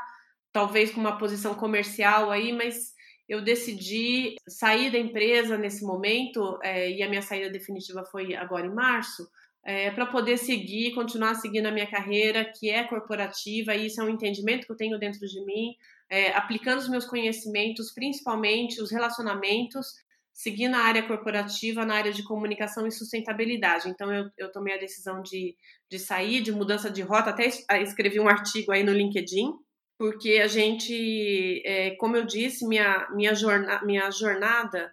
[0.52, 2.94] talvez com uma posição comercial aí, mas
[3.28, 8.68] eu decidi sair da empresa nesse momento é, e a minha saída definitiva foi agora
[8.68, 9.26] em março.
[9.64, 14.04] É, para poder seguir, continuar seguindo a minha carreira, que é corporativa, e isso é
[14.04, 15.76] um entendimento que eu tenho dentro de mim,
[16.10, 19.94] é, aplicando os meus conhecimentos, principalmente os relacionamentos,
[20.34, 23.90] seguir na área corporativa, na área de comunicação e sustentabilidade.
[23.90, 25.56] Então, eu, eu tomei a decisão de,
[25.90, 27.48] de sair, de mudança de rota, até
[27.82, 29.52] escrevi um artigo aí no LinkedIn,
[29.98, 34.92] porque a gente, é, como eu disse, minha, minha, jorna, minha jornada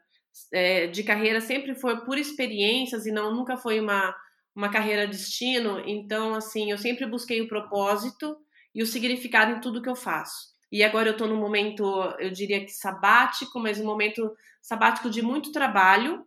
[0.53, 4.14] é, de carreira sempre foi por experiências e não nunca foi uma,
[4.55, 5.83] uma carreira destino.
[5.87, 8.37] Então, assim, eu sempre busquei o propósito
[8.74, 10.58] e o significado em tudo que eu faço.
[10.70, 11.83] E agora eu estou num momento,
[12.18, 16.26] eu diria que sabático, mas um momento sabático de muito trabalho,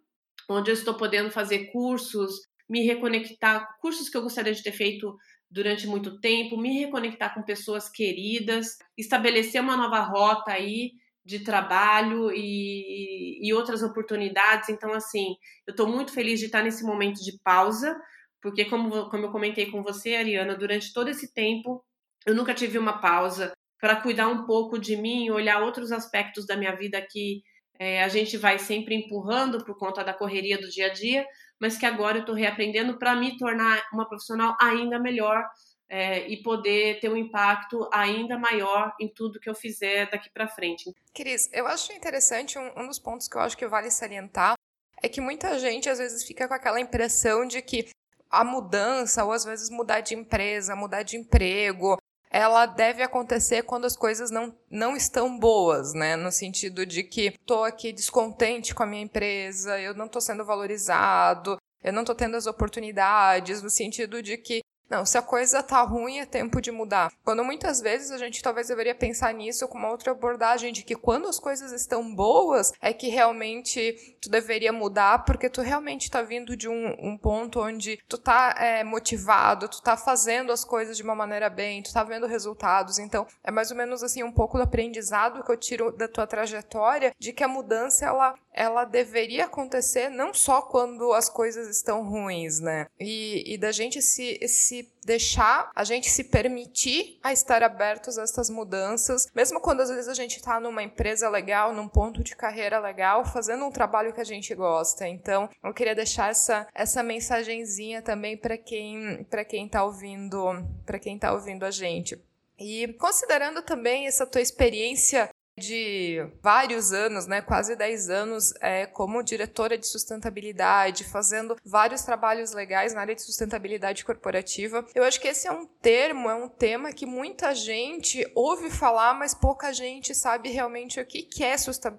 [0.49, 5.15] onde eu estou podendo fazer cursos, me reconectar, cursos que eu gostaria de ter feito
[5.49, 12.31] durante muito tempo, me reconectar com pessoas queridas, estabelecer uma nova rota aí de trabalho
[12.31, 14.69] e, e outras oportunidades.
[14.69, 15.35] Então, assim,
[15.67, 17.95] eu estou muito feliz de estar nesse momento de pausa,
[18.41, 21.83] porque, como, como eu comentei com você, Ariana, durante todo esse tempo
[22.25, 23.51] eu nunca tive uma pausa
[23.81, 27.41] para cuidar um pouco de mim, olhar outros aspectos da minha vida que
[27.79, 31.25] é, a gente vai sempre empurrando por conta da correria do dia a dia,
[31.59, 35.43] mas que agora eu estou reaprendendo para me tornar uma profissional ainda melhor
[35.89, 40.47] é, e poder ter um impacto ainda maior em tudo que eu fizer daqui para
[40.47, 40.93] frente.
[41.11, 44.53] Cris, eu acho interessante um, um dos pontos que eu acho que vale salientar
[45.01, 47.89] é que muita gente às vezes fica com aquela impressão de que
[48.29, 51.97] a mudança, ou às vezes mudar de empresa, mudar de emprego,
[52.31, 56.15] ela deve acontecer quando as coisas não, não estão boas, né?
[56.15, 60.45] No sentido de que estou aqui descontente com a minha empresa, eu não estou sendo
[60.45, 65.63] valorizado, eu não estou tendo as oportunidades, no sentido de que não, se a coisa
[65.63, 67.13] tá ruim, é tempo de mudar.
[67.23, 70.95] Quando muitas vezes a gente talvez deveria pensar nisso com uma outra abordagem de que
[70.95, 76.21] quando as coisas estão boas, é que realmente tu deveria mudar, porque tu realmente tá
[76.21, 80.97] vindo de um, um ponto onde tu tá é, motivado, tu tá fazendo as coisas
[80.97, 82.99] de uma maneira bem, tu tá vendo resultados.
[82.99, 86.27] Então, é mais ou menos assim um pouco do aprendizado que eu tiro da tua
[86.27, 92.03] trajetória de que a mudança ela ela deveria acontecer não só quando as coisas estão
[92.03, 92.87] ruins, né?
[92.99, 98.23] E, e da gente se, se deixar, a gente se permitir a estar abertos a
[98.23, 102.35] essas mudanças, mesmo quando às vezes a gente está numa empresa legal, num ponto de
[102.35, 105.07] carreira legal, fazendo um trabalho que a gente gosta.
[105.07, 110.39] Então, eu queria deixar essa, essa mensagenzinha também para quem para quem está ouvindo,
[110.85, 112.19] para quem tá ouvindo a gente.
[112.63, 115.30] E considerando também essa tua experiência
[115.61, 122.51] de vários anos, né, quase 10 anos, é, como diretora de sustentabilidade, fazendo vários trabalhos
[122.51, 124.85] legais na área de sustentabilidade corporativa.
[124.93, 129.13] Eu acho que esse é um termo, é um tema que muita gente ouve falar,
[129.13, 131.55] mas pouca gente sabe realmente o que, é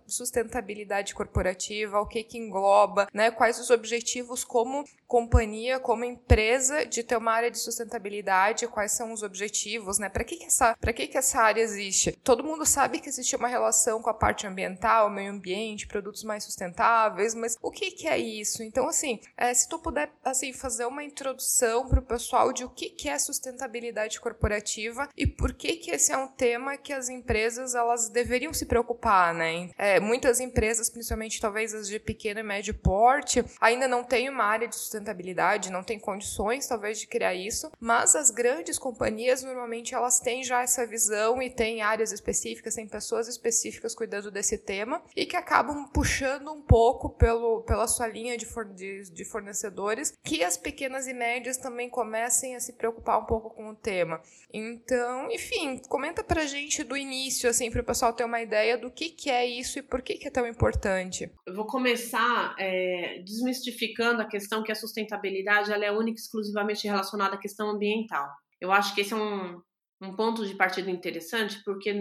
[0.07, 7.03] sustentabilidade corporativa, o que, que engloba, né, quais os objetivos como companhia, como empresa de
[7.03, 10.09] ter uma área de sustentabilidade, quais são os objetivos, né?
[10.09, 12.13] Para que, que essa, que, que essa área existe?
[12.25, 16.45] Todo mundo sabe que existe uma relação com a parte ambiental, meio ambiente, produtos mais
[16.45, 18.63] sustentáveis, mas o que, que é isso?
[18.63, 22.71] Então, assim, é, se tu puder assim fazer uma introdução para o pessoal de o
[22.71, 27.11] que, que é sustentabilidade corporativa e por que que esse é um tema que as
[27.11, 29.69] empresas elas deveriam se preocupar, né?
[29.77, 34.45] É, muitas empresas, principalmente talvez as de pequeno e médio porte, ainda não têm uma
[34.45, 39.43] área de sustentabilidade sustentabilidade, não tem condições talvez de criar isso, mas as grandes companhias
[39.43, 44.57] normalmente elas têm já essa visão e têm áreas específicas, têm pessoas específicas cuidando desse
[44.57, 49.25] tema e que acabam puxando um pouco pelo, pela sua linha de, for, de, de
[49.25, 53.75] fornecedores que as pequenas e médias também comecem a se preocupar um pouco com o
[53.75, 54.21] tema.
[54.53, 58.91] Então, enfim, comenta pra gente do início, assim, para o pessoal ter uma ideia do
[58.91, 61.31] que, que é isso e por que, que é tão importante.
[61.47, 66.87] Eu vou começar é, desmistificando a questão que a sustentabilidade ela é única e exclusivamente
[66.87, 68.29] relacionada à questão ambiental.
[68.61, 69.61] Eu acho que esse é um,
[70.01, 71.95] um ponto de partida interessante, porque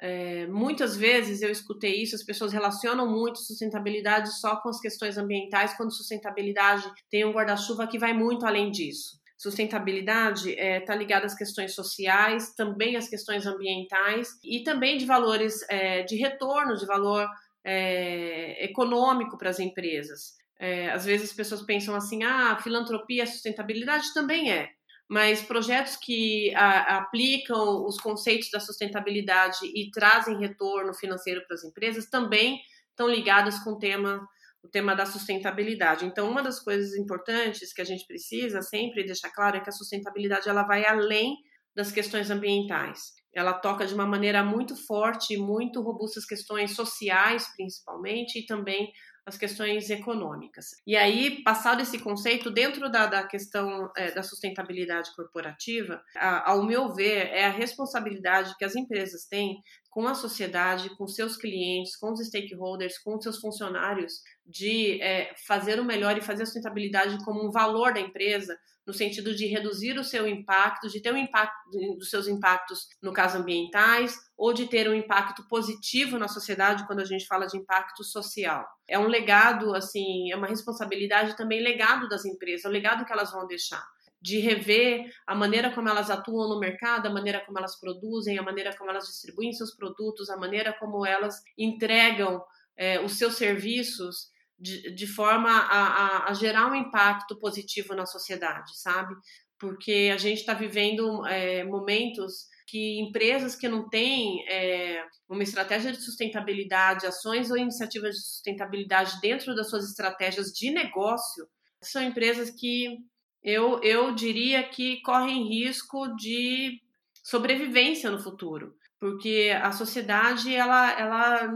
[0.00, 5.16] é, muitas vezes eu escutei isso, as pessoas relacionam muito sustentabilidade só com as questões
[5.16, 9.18] ambientais, quando sustentabilidade tem um guarda-chuva que vai muito além disso.
[9.36, 15.04] Sustentabilidade está é, tá ligada às questões sociais, também às questões ambientais e também de
[15.04, 17.26] valores é, de retorno, de valor
[17.64, 20.34] é, econômico para as empresas.
[20.58, 24.70] É, às vezes as pessoas pensam assim, ah, filantropia, sustentabilidade também é,
[25.08, 31.64] mas projetos que a, aplicam os conceitos da sustentabilidade e trazem retorno financeiro para as
[31.64, 34.26] empresas também estão ligados com o tema,
[34.62, 36.06] o tema da sustentabilidade.
[36.06, 39.72] Então, uma das coisas importantes que a gente precisa sempre deixar claro é que a
[39.72, 41.36] sustentabilidade ela vai além
[41.74, 43.12] das questões ambientais.
[43.34, 48.92] Ela toca de uma maneira muito forte, muito robusta as questões sociais, principalmente, e também
[49.26, 50.66] as questões econômicas.
[50.86, 56.62] E aí, passado esse conceito, dentro da, da questão é, da sustentabilidade corporativa, a, ao
[56.62, 61.96] meu ver, é a responsabilidade que as empresas têm com a sociedade, com seus clientes,
[61.96, 67.24] com os stakeholders, com seus funcionários, de é, fazer o melhor e fazer a sustentabilidade
[67.24, 71.16] como um valor da empresa, no sentido de reduzir o seu impacto, de ter um
[71.16, 76.86] impacto dos seus impactos, no caso ambientais, ou de ter um impacto positivo na sociedade
[76.86, 78.66] quando a gente fala de impacto social.
[78.86, 83.12] É um legado, assim, é uma responsabilidade também legado das empresas, é o legado que
[83.12, 83.84] elas vão deixar
[84.24, 88.42] de rever a maneira como elas atuam no mercado, a maneira como elas produzem, a
[88.42, 92.42] maneira como elas distribuem seus produtos, a maneira como elas entregam
[92.74, 98.06] é, os seus serviços de, de forma a, a, a, gerar um impacto positivo na
[98.06, 99.14] sociedade, sabe?
[99.58, 105.92] Porque a gente está vivendo é, momentos que empresas que não têm é, uma estratégia
[105.92, 111.46] de sustentabilidade, ações ou iniciativas de sustentabilidade dentro das suas estratégias de negócio,
[111.82, 112.98] são empresas que
[113.42, 116.80] eu, eu diria que correm risco de
[117.22, 121.52] sobrevivência no futuro, porque a sociedade ela, ela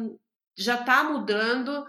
[0.56, 1.84] já está mudando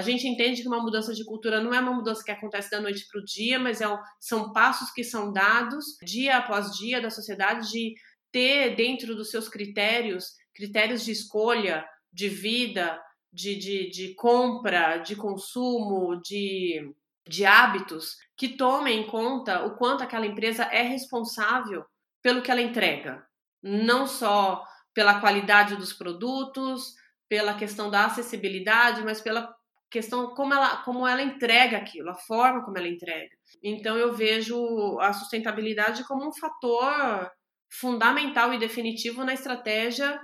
[0.00, 2.80] a gente entende que uma mudança de cultura não é uma mudança que acontece da
[2.80, 3.86] noite para o dia, mas é,
[4.18, 7.94] são passos que são dados dia após dia da sociedade de
[8.32, 12.98] ter dentro dos seus critérios, critérios de escolha, de vida,
[13.30, 16.94] de, de, de compra, de consumo, de,
[17.28, 21.84] de hábitos, que tomem em conta o quanto aquela empresa é responsável
[22.22, 23.22] pelo que ela entrega.
[23.62, 26.94] Não só pela qualidade dos produtos,
[27.28, 29.54] pela questão da acessibilidade, mas pela
[29.90, 33.36] questão como ela, como ela entrega aquilo, a forma como ela entrega.
[33.62, 37.30] Então eu vejo a sustentabilidade como um fator
[37.68, 40.20] fundamental e definitivo na estratégia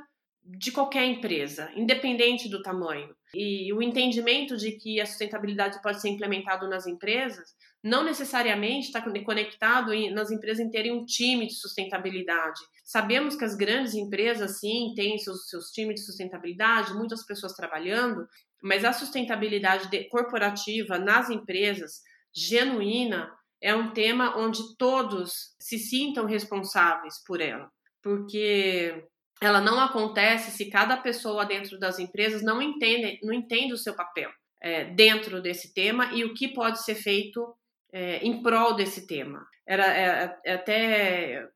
[0.48, 3.14] de qualquer empresa, independente do tamanho.
[3.34, 9.00] E o entendimento de que a sustentabilidade pode ser implementado nas empresas não necessariamente está
[9.00, 12.60] conectado nas empresas em terem um time de sustentabilidade.
[12.82, 18.26] Sabemos que as grandes empresas, sim, têm seus, seus times de sustentabilidade, muitas pessoas trabalhando,
[18.62, 22.00] mas a sustentabilidade corporativa nas empresas,
[22.34, 23.30] genuína,
[23.61, 27.70] é um tema onde todos se sintam responsáveis por ela,
[28.02, 29.04] porque
[29.40, 33.94] ela não acontece se cada pessoa dentro das empresas não entende, não entende o seu
[33.94, 34.30] papel
[34.62, 37.54] é, dentro desse tema e o que pode ser feito
[37.92, 39.46] é, em prol desse tema.
[39.66, 41.48] Era é, é até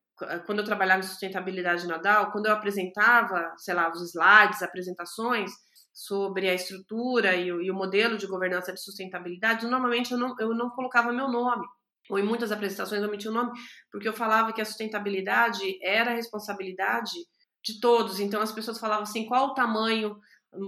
[0.47, 5.51] quando eu trabalhava em sustentabilidade Nadal, quando eu apresentava, sei lá, os slides, apresentações
[5.93, 10.35] sobre a estrutura e o, e o modelo de governança de sustentabilidade, normalmente eu não,
[10.39, 11.67] eu não colocava meu nome
[12.11, 13.53] ou em muitas apresentações eu omitia o nome,
[13.91, 17.13] porque eu falava que a sustentabilidade era a responsabilidade
[17.63, 18.19] de todos.
[18.19, 20.19] Então as pessoas falavam assim, qual o tamanho,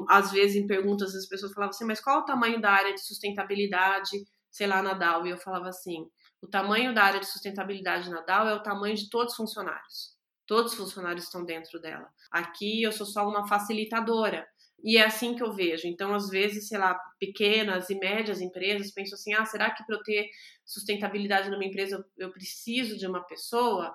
[0.09, 3.05] às vezes em perguntas as pessoas falavam assim, mas qual o tamanho da área de
[3.05, 5.27] sustentabilidade, sei lá, na DAO?
[5.27, 6.07] E eu falava assim,
[6.41, 10.13] o tamanho da área de sustentabilidade na DAO é o tamanho de todos os funcionários.
[10.47, 12.09] Todos os funcionários estão dentro dela.
[12.31, 14.47] Aqui eu sou só uma facilitadora.
[14.83, 15.87] E é assim que eu vejo.
[15.87, 19.97] Então, às vezes, sei lá, pequenas e médias empresas pensam assim: ah, será que para
[19.97, 20.29] eu ter
[20.65, 23.95] sustentabilidade numa empresa eu, preciso de uma pessoa?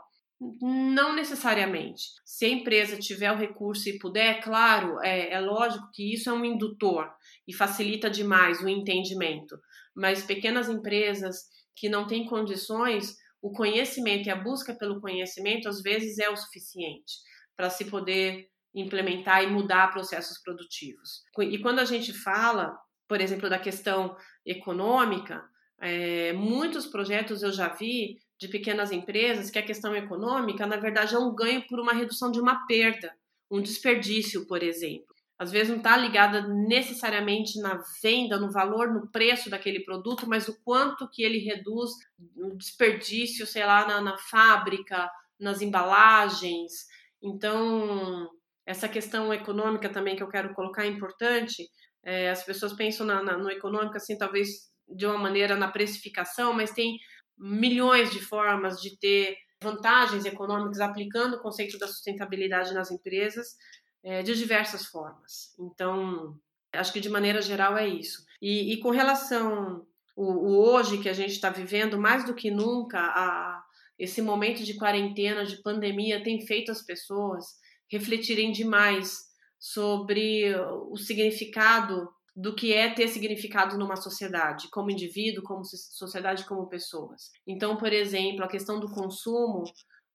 [0.61, 2.03] Não necessariamente.
[2.23, 6.33] Se a empresa tiver o recurso e puder, claro, é, é lógico que isso é
[6.33, 7.11] um indutor
[7.47, 9.59] e facilita demais o entendimento.
[9.95, 15.81] Mas pequenas empresas que não têm condições, o conhecimento e a busca pelo conhecimento às
[15.81, 17.13] vezes é o suficiente
[17.55, 18.47] para se poder
[18.80, 21.23] implementar e mudar processos produtivos.
[21.39, 24.15] E quando a gente fala, por exemplo, da questão
[24.45, 25.43] econômica,
[25.80, 31.15] é, muitos projetos eu já vi de pequenas empresas que a questão econômica, na verdade,
[31.15, 33.11] é um ganho por uma redução de uma perda,
[33.49, 35.15] um desperdício, por exemplo.
[35.39, 40.47] Às vezes não está ligada necessariamente na venda, no valor, no preço daquele produto, mas
[40.47, 41.91] o quanto que ele reduz
[42.36, 45.09] o desperdício, sei lá, na, na fábrica,
[45.39, 46.88] nas embalagens.
[47.21, 48.30] Então,
[48.68, 51.70] essa questão econômica também que eu quero colocar é importante.
[52.03, 54.49] É, as pessoas pensam na, na, no econômico, assim, talvez
[54.89, 56.97] de uma maneira na precificação, mas tem
[57.38, 63.55] milhões de formas de ter vantagens econômicas aplicando o conceito da sustentabilidade nas empresas
[64.03, 65.55] é, de diversas formas.
[65.57, 66.38] Então,
[66.74, 68.26] acho que de maneira geral é isso.
[68.41, 72.51] E, e com relação o, o, hoje que a gente está vivendo, mais do que
[72.51, 73.63] nunca, a,
[73.97, 77.45] esse momento de quarentena, de pandemia, tem feito as pessoas
[77.89, 79.27] refletirem demais
[79.59, 80.53] sobre
[80.89, 87.31] o significado do que é ter significado numa sociedade, como indivíduo, como sociedade, como pessoas.
[87.47, 89.63] Então, por exemplo, a questão do consumo,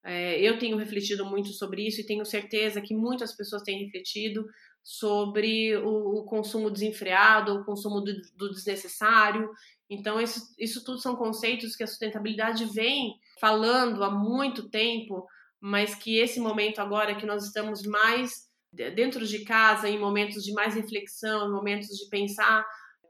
[0.05, 4.47] é, eu tenho refletido muito sobre isso e tenho certeza que muitas pessoas têm refletido
[4.85, 9.51] sobre o, o consumo desenfreado, o consumo do, do desnecessário.
[9.91, 15.27] Então, isso, isso tudo são conceitos que a sustentabilidade vem falando há muito tempo,
[15.63, 20.53] mas que esse momento agora que nós estamos mais dentro de casa, em momentos de
[20.53, 22.67] mais reflexão, em momentos de pensar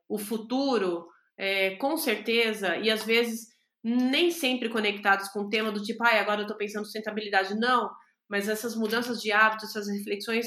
[0.07, 3.49] o futuro, é, com certeza, e às vezes
[3.83, 7.91] nem sempre conectados com o tema do tipo, ah, agora eu estou pensando sustentabilidade, não,
[8.29, 10.47] mas essas mudanças de hábitos, essas reflexões,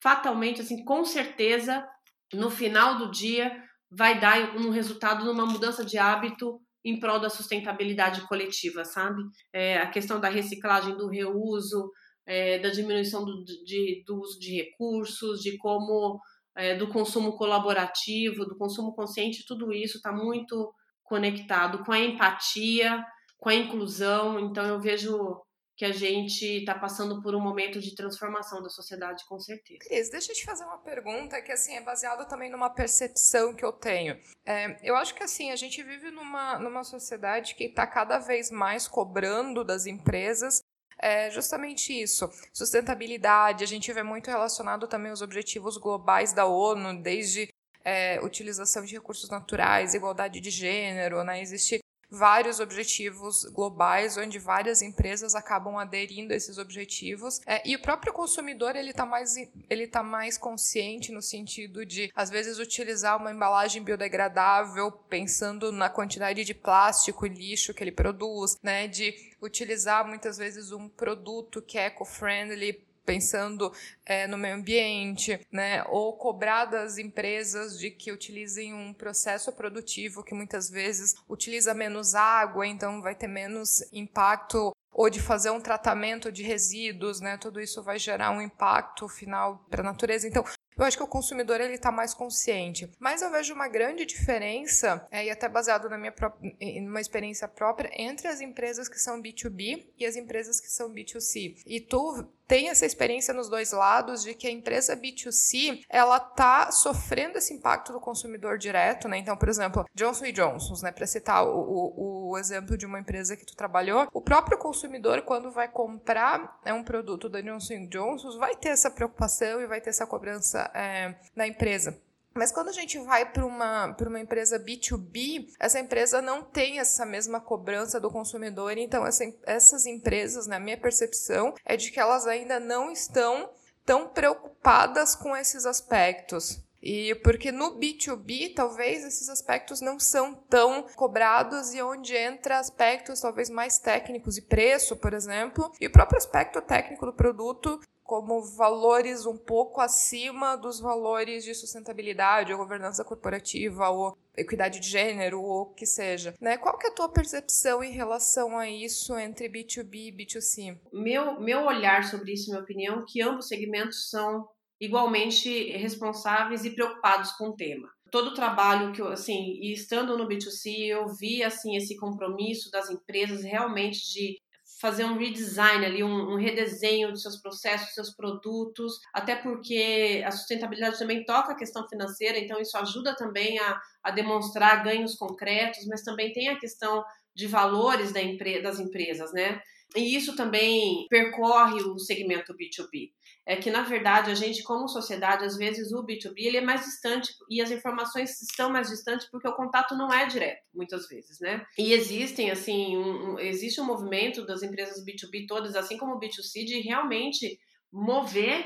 [0.00, 1.84] fatalmente, assim, com certeza,
[2.32, 7.28] no final do dia, vai dar um resultado numa mudança de hábito em prol da
[7.28, 9.22] sustentabilidade coletiva, sabe?
[9.52, 11.90] É, a questão da reciclagem, do reuso,
[12.26, 16.20] é, da diminuição do, de, do uso de recursos, de como
[16.56, 20.72] é, do consumo colaborativo, do consumo consciente, tudo isso está muito
[21.02, 23.04] conectado com a empatia,
[23.38, 24.38] com a inclusão.
[24.38, 25.40] Então eu vejo
[25.80, 29.78] que a gente está passando por um momento de transformação da sociedade, com certeza.
[29.80, 33.64] Cris, deixa eu te fazer uma pergunta que assim é baseada também numa percepção que
[33.64, 34.14] eu tenho.
[34.44, 38.50] É, eu acho que assim a gente vive numa, numa sociedade que está cada vez
[38.50, 40.60] mais cobrando das empresas
[40.98, 42.28] é justamente isso.
[42.52, 47.48] Sustentabilidade, a gente vê muito relacionado também aos objetivos globais da ONU, desde
[47.82, 51.40] é, utilização de recursos naturais, igualdade de gênero, né?
[51.40, 51.79] Existe
[52.10, 57.40] vários objetivos globais, onde várias empresas acabam aderindo a esses objetivos.
[57.46, 59.34] É, e o próprio consumidor ele está mais,
[59.68, 65.88] ele tá mais consciente no sentido de, às vezes, utilizar uma embalagem biodegradável, pensando na
[65.88, 68.88] quantidade de plástico e lixo que ele produz, né?
[68.88, 73.72] De utilizar muitas vezes um produto que é eco-friendly pensando
[74.06, 75.82] é, no meio ambiente, né?
[75.88, 82.14] Ou cobrar das empresas de que utilizem um processo produtivo que muitas vezes utiliza menos
[82.14, 87.36] água, então vai ter menos impacto ou de fazer um tratamento de resíduos, né?
[87.36, 90.28] Tudo isso vai gerar um impacto final para a natureza.
[90.28, 90.44] Então,
[90.76, 92.90] eu acho que o consumidor ele está mais consciente.
[92.98, 97.46] Mas eu vejo uma grande diferença, é, e até baseado na minha própria, numa experiência
[97.46, 101.62] própria, entre as empresas que são B2B e as empresas que são B2C.
[101.66, 106.72] E tu tem essa experiência nos dois lados de que a empresa B2C ela tá
[106.72, 109.18] sofrendo esse impacto do consumidor direto, né?
[109.18, 110.90] Então, por exemplo, Johnson Johnson, né?
[110.90, 115.22] Para citar o, o, o, exemplo de uma empresa que tu trabalhou, o próprio consumidor
[115.22, 119.80] quando vai comprar é um produto da Johnson Johnson vai ter essa preocupação e vai
[119.80, 121.96] ter essa cobrança é, na empresa.
[122.34, 127.04] Mas quando a gente vai para uma, uma empresa B2B, essa empresa não tem essa
[127.04, 128.78] mesma cobrança do consumidor.
[128.78, 133.50] Então, essa, essas empresas, na minha percepção, é de que elas ainda não estão
[133.84, 136.62] tão preocupadas com esses aspectos.
[136.82, 143.20] E porque no B2B, talvez esses aspectos não são tão cobrados e onde entra aspectos
[143.20, 147.78] talvez mais técnicos e preço, por exemplo, e o próprio aspecto técnico do produto
[148.10, 154.88] como valores um pouco acima dos valores de sustentabilidade ou governança corporativa ou equidade de
[154.88, 156.58] gênero ou o que seja, né?
[156.58, 160.76] Qual que é a tua percepção em relação a isso entre B2B e B2C?
[160.92, 164.44] Meu, meu olhar sobre isso, minha opinião, que ambos segmentos são
[164.80, 167.88] igualmente responsáveis e preocupados com o tema.
[168.10, 172.72] Todo o trabalho que eu, assim, e estando no B2C, eu vi, assim, esse compromisso
[172.72, 174.36] das empresas realmente de
[174.80, 180.22] fazer um redesign ali, um, um, redesenho dos seus processos, dos seus produtos, até porque
[180.24, 185.14] a sustentabilidade também toca a questão financeira, então isso ajuda também a, a demonstrar ganhos
[185.16, 187.04] concretos, mas também tem a questão
[187.34, 189.60] de valores da empre das empresas, né?
[189.94, 193.10] E isso também percorre o segmento B2B
[193.46, 196.84] é que na verdade a gente como sociedade às vezes o B2B ele é mais
[196.84, 201.40] distante e as informações estão mais distantes porque o contato não é direto muitas vezes,
[201.40, 201.64] né?
[201.78, 206.20] E existem assim um, um, existe um movimento das empresas B2B todas assim como o
[206.20, 207.58] B2C de realmente
[207.92, 208.64] mover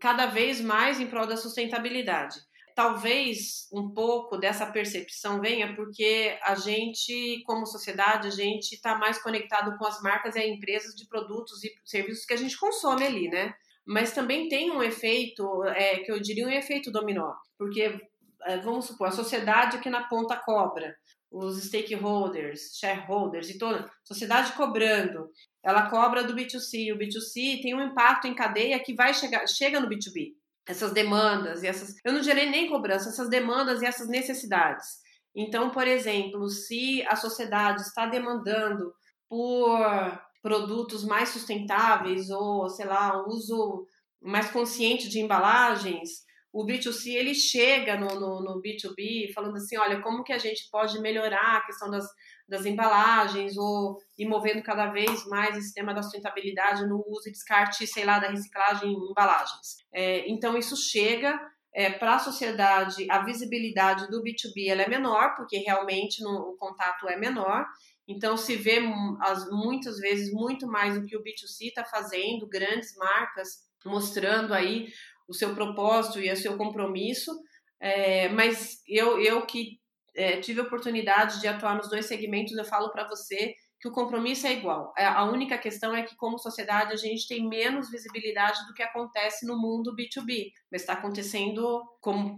[0.00, 2.38] cada vez mais em prol da sustentabilidade.
[2.74, 9.18] Talvez um pouco dessa percepção venha porque a gente, como sociedade, a gente está mais
[9.22, 13.06] conectado com as marcas e as empresas de produtos e serviços que a gente consome
[13.06, 13.54] ali, né?
[13.86, 18.00] Mas também tem um efeito, é, que eu diria um efeito dominó, porque,
[18.42, 20.96] é, vamos supor, a sociedade que na ponta cobra,
[21.30, 25.28] os stakeholders, shareholders e toda sociedade cobrando,
[25.62, 29.80] ela cobra do B2C, o B2C tem um impacto em cadeia que vai chegar, chega
[29.80, 30.32] no B2B.
[30.68, 34.98] Essas demandas e essas, eu não gerei nem cobrança, essas demandas e essas necessidades.
[35.34, 38.92] Então, por exemplo, se a sociedade está demandando
[39.28, 43.84] por produtos mais sustentáveis ou, sei lá, uso
[44.22, 50.00] mais consciente de embalagens, o B2C ele chega no, no, no, B2B falando assim, olha,
[50.00, 52.06] como que a gente pode melhorar a questão das,
[52.48, 57.32] das embalagens ou ir movendo cada vez mais esse tema da sustentabilidade no uso e
[57.32, 59.78] descarte, sei lá, da reciclagem em embalagens.
[59.92, 61.40] É, então isso chega
[61.74, 66.56] é, para a sociedade, a visibilidade do B2B ela é menor, porque realmente no, o
[66.56, 67.66] contato é menor,
[68.08, 68.80] então, se vê
[69.20, 74.88] as, muitas vezes muito mais do que o B2C está fazendo, grandes marcas mostrando aí
[75.28, 77.32] o seu propósito e o seu compromisso.
[77.80, 79.80] É, mas eu, eu que
[80.14, 83.92] é, tive a oportunidade de atuar nos dois segmentos, eu falo para você que o
[83.92, 84.94] compromisso é igual.
[84.96, 88.82] É, a única questão é que, como sociedade, a gente tem menos visibilidade do que
[88.82, 91.82] acontece no mundo B2B, mas está acontecendo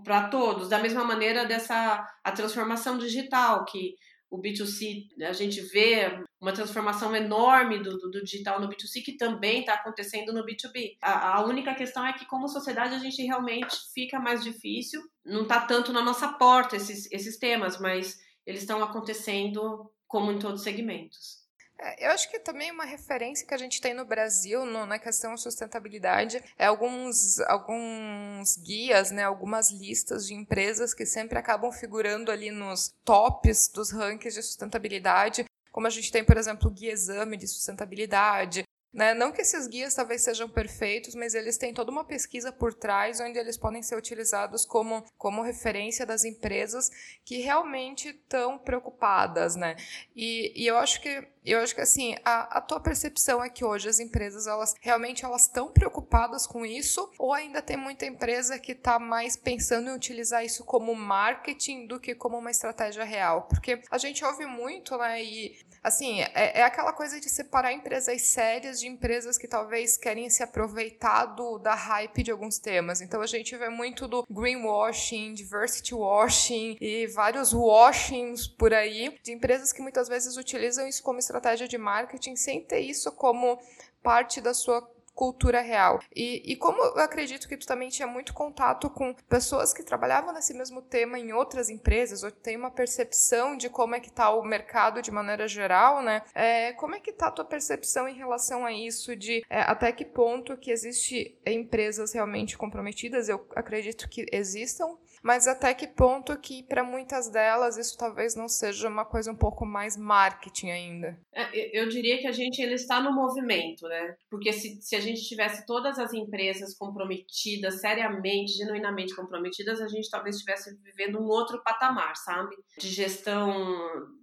[0.03, 0.69] para todos.
[0.69, 3.95] Da mesma maneira dessa a transformação digital, que
[4.31, 9.17] o B2C, a gente vê uma transformação enorme do, do, do digital no B2C que
[9.17, 10.97] também está acontecendo no B2B.
[11.01, 15.43] A, a, única questão é que, como sociedade, a gente realmente fica mais difícil, não
[15.43, 20.61] está tanto na nossa porta esses, esses temas, mas eles estão acontecendo como em todos
[20.61, 21.38] os segmentos.
[21.81, 24.99] É, eu acho que também uma referência que a gente tem no Brasil no, na
[24.99, 31.71] questão de sustentabilidade é alguns, alguns guias, né, algumas listas de empresas que sempre acabam
[31.71, 35.45] figurando ali nos tops dos rankings de sustentabilidade.
[35.71, 39.13] Como a gente tem, por exemplo, o Guia Exame de Sustentabilidade, né?
[39.13, 43.21] Não que esses guias talvez sejam perfeitos, mas eles têm toda uma pesquisa por trás
[43.21, 46.91] onde eles podem ser utilizados como, como referência das empresas
[47.25, 49.77] que realmente estão preocupadas, né?
[50.17, 53.65] E, e eu acho que eu acho que assim a, a tua percepção é que
[53.65, 58.59] hoje as empresas elas realmente elas estão preocupadas com isso ou ainda tem muita empresa
[58.59, 63.43] que está mais pensando em utilizar isso como marketing do que como uma estratégia real?
[63.49, 65.23] Porque a gente ouve muito, né?
[65.23, 70.29] E assim, é, é aquela coisa de separar empresas sérias de empresas que talvez querem
[70.29, 73.01] se aproveitar do, da hype de alguns temas.
[73.01, 79.33] Então a gente vê muito do greenwashing, diversity washing e vários washings por aí de
[79.33, 81.38] empresas que muitas vezes utilizam isso como estratégia
[81.69, 83.59] de marketing sem ter isso como
[84.03, 84.83] parte da sua
[85.19, 85.99] cultura real.
[86.15, 90.33] E, e como eu acredito que tu também tinha muito contato com pessoas que trabalhavam
[90.33, 94.31] nesse mesmo tema em outras empresas, ou tem uma percepção de como é que está
[94.31, 96.23] o mercado de maneira geral, né?
[96.33, 99.91] É, como é que está a tua percepção em relação a isso, de é, até
[99.91, 103.29] que ponto que existe empresas realmente comprometidas?
[103.29, 108.49] Eu acredito que existam, mas até que ponto que para muitas delas isso talvez não
[108.49, 111.21] seja uma coisa um pouco mais marketing ainda?
[111.33, 114.17] É, eu diria que a gente ainda está no movimento, né?
[114.31, 120.11] Porque se, se a gente tivesse todas as empresas comprometidas, seriamente, genuinamente comprometidas, a gente
[120.11, 122.55] talvez estivesse vivendo um outro patamar, sabe?
[122.79, 123.55] De gestão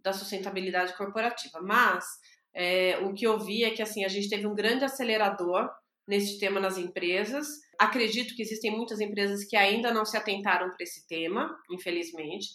[0.03, 1.59] da sustentabilidade corporativa.
[1.61, 2.05] Mas
[2.53, 5.69] é, o que eu vi é que assim, a gente teve um grande acelerador
[6.07, 7.47] nesse tema nas empresas.
[7.79, 12.53] Acredito que existem muitas empresas que ainda não se atentaram para esse tema, infelizmente,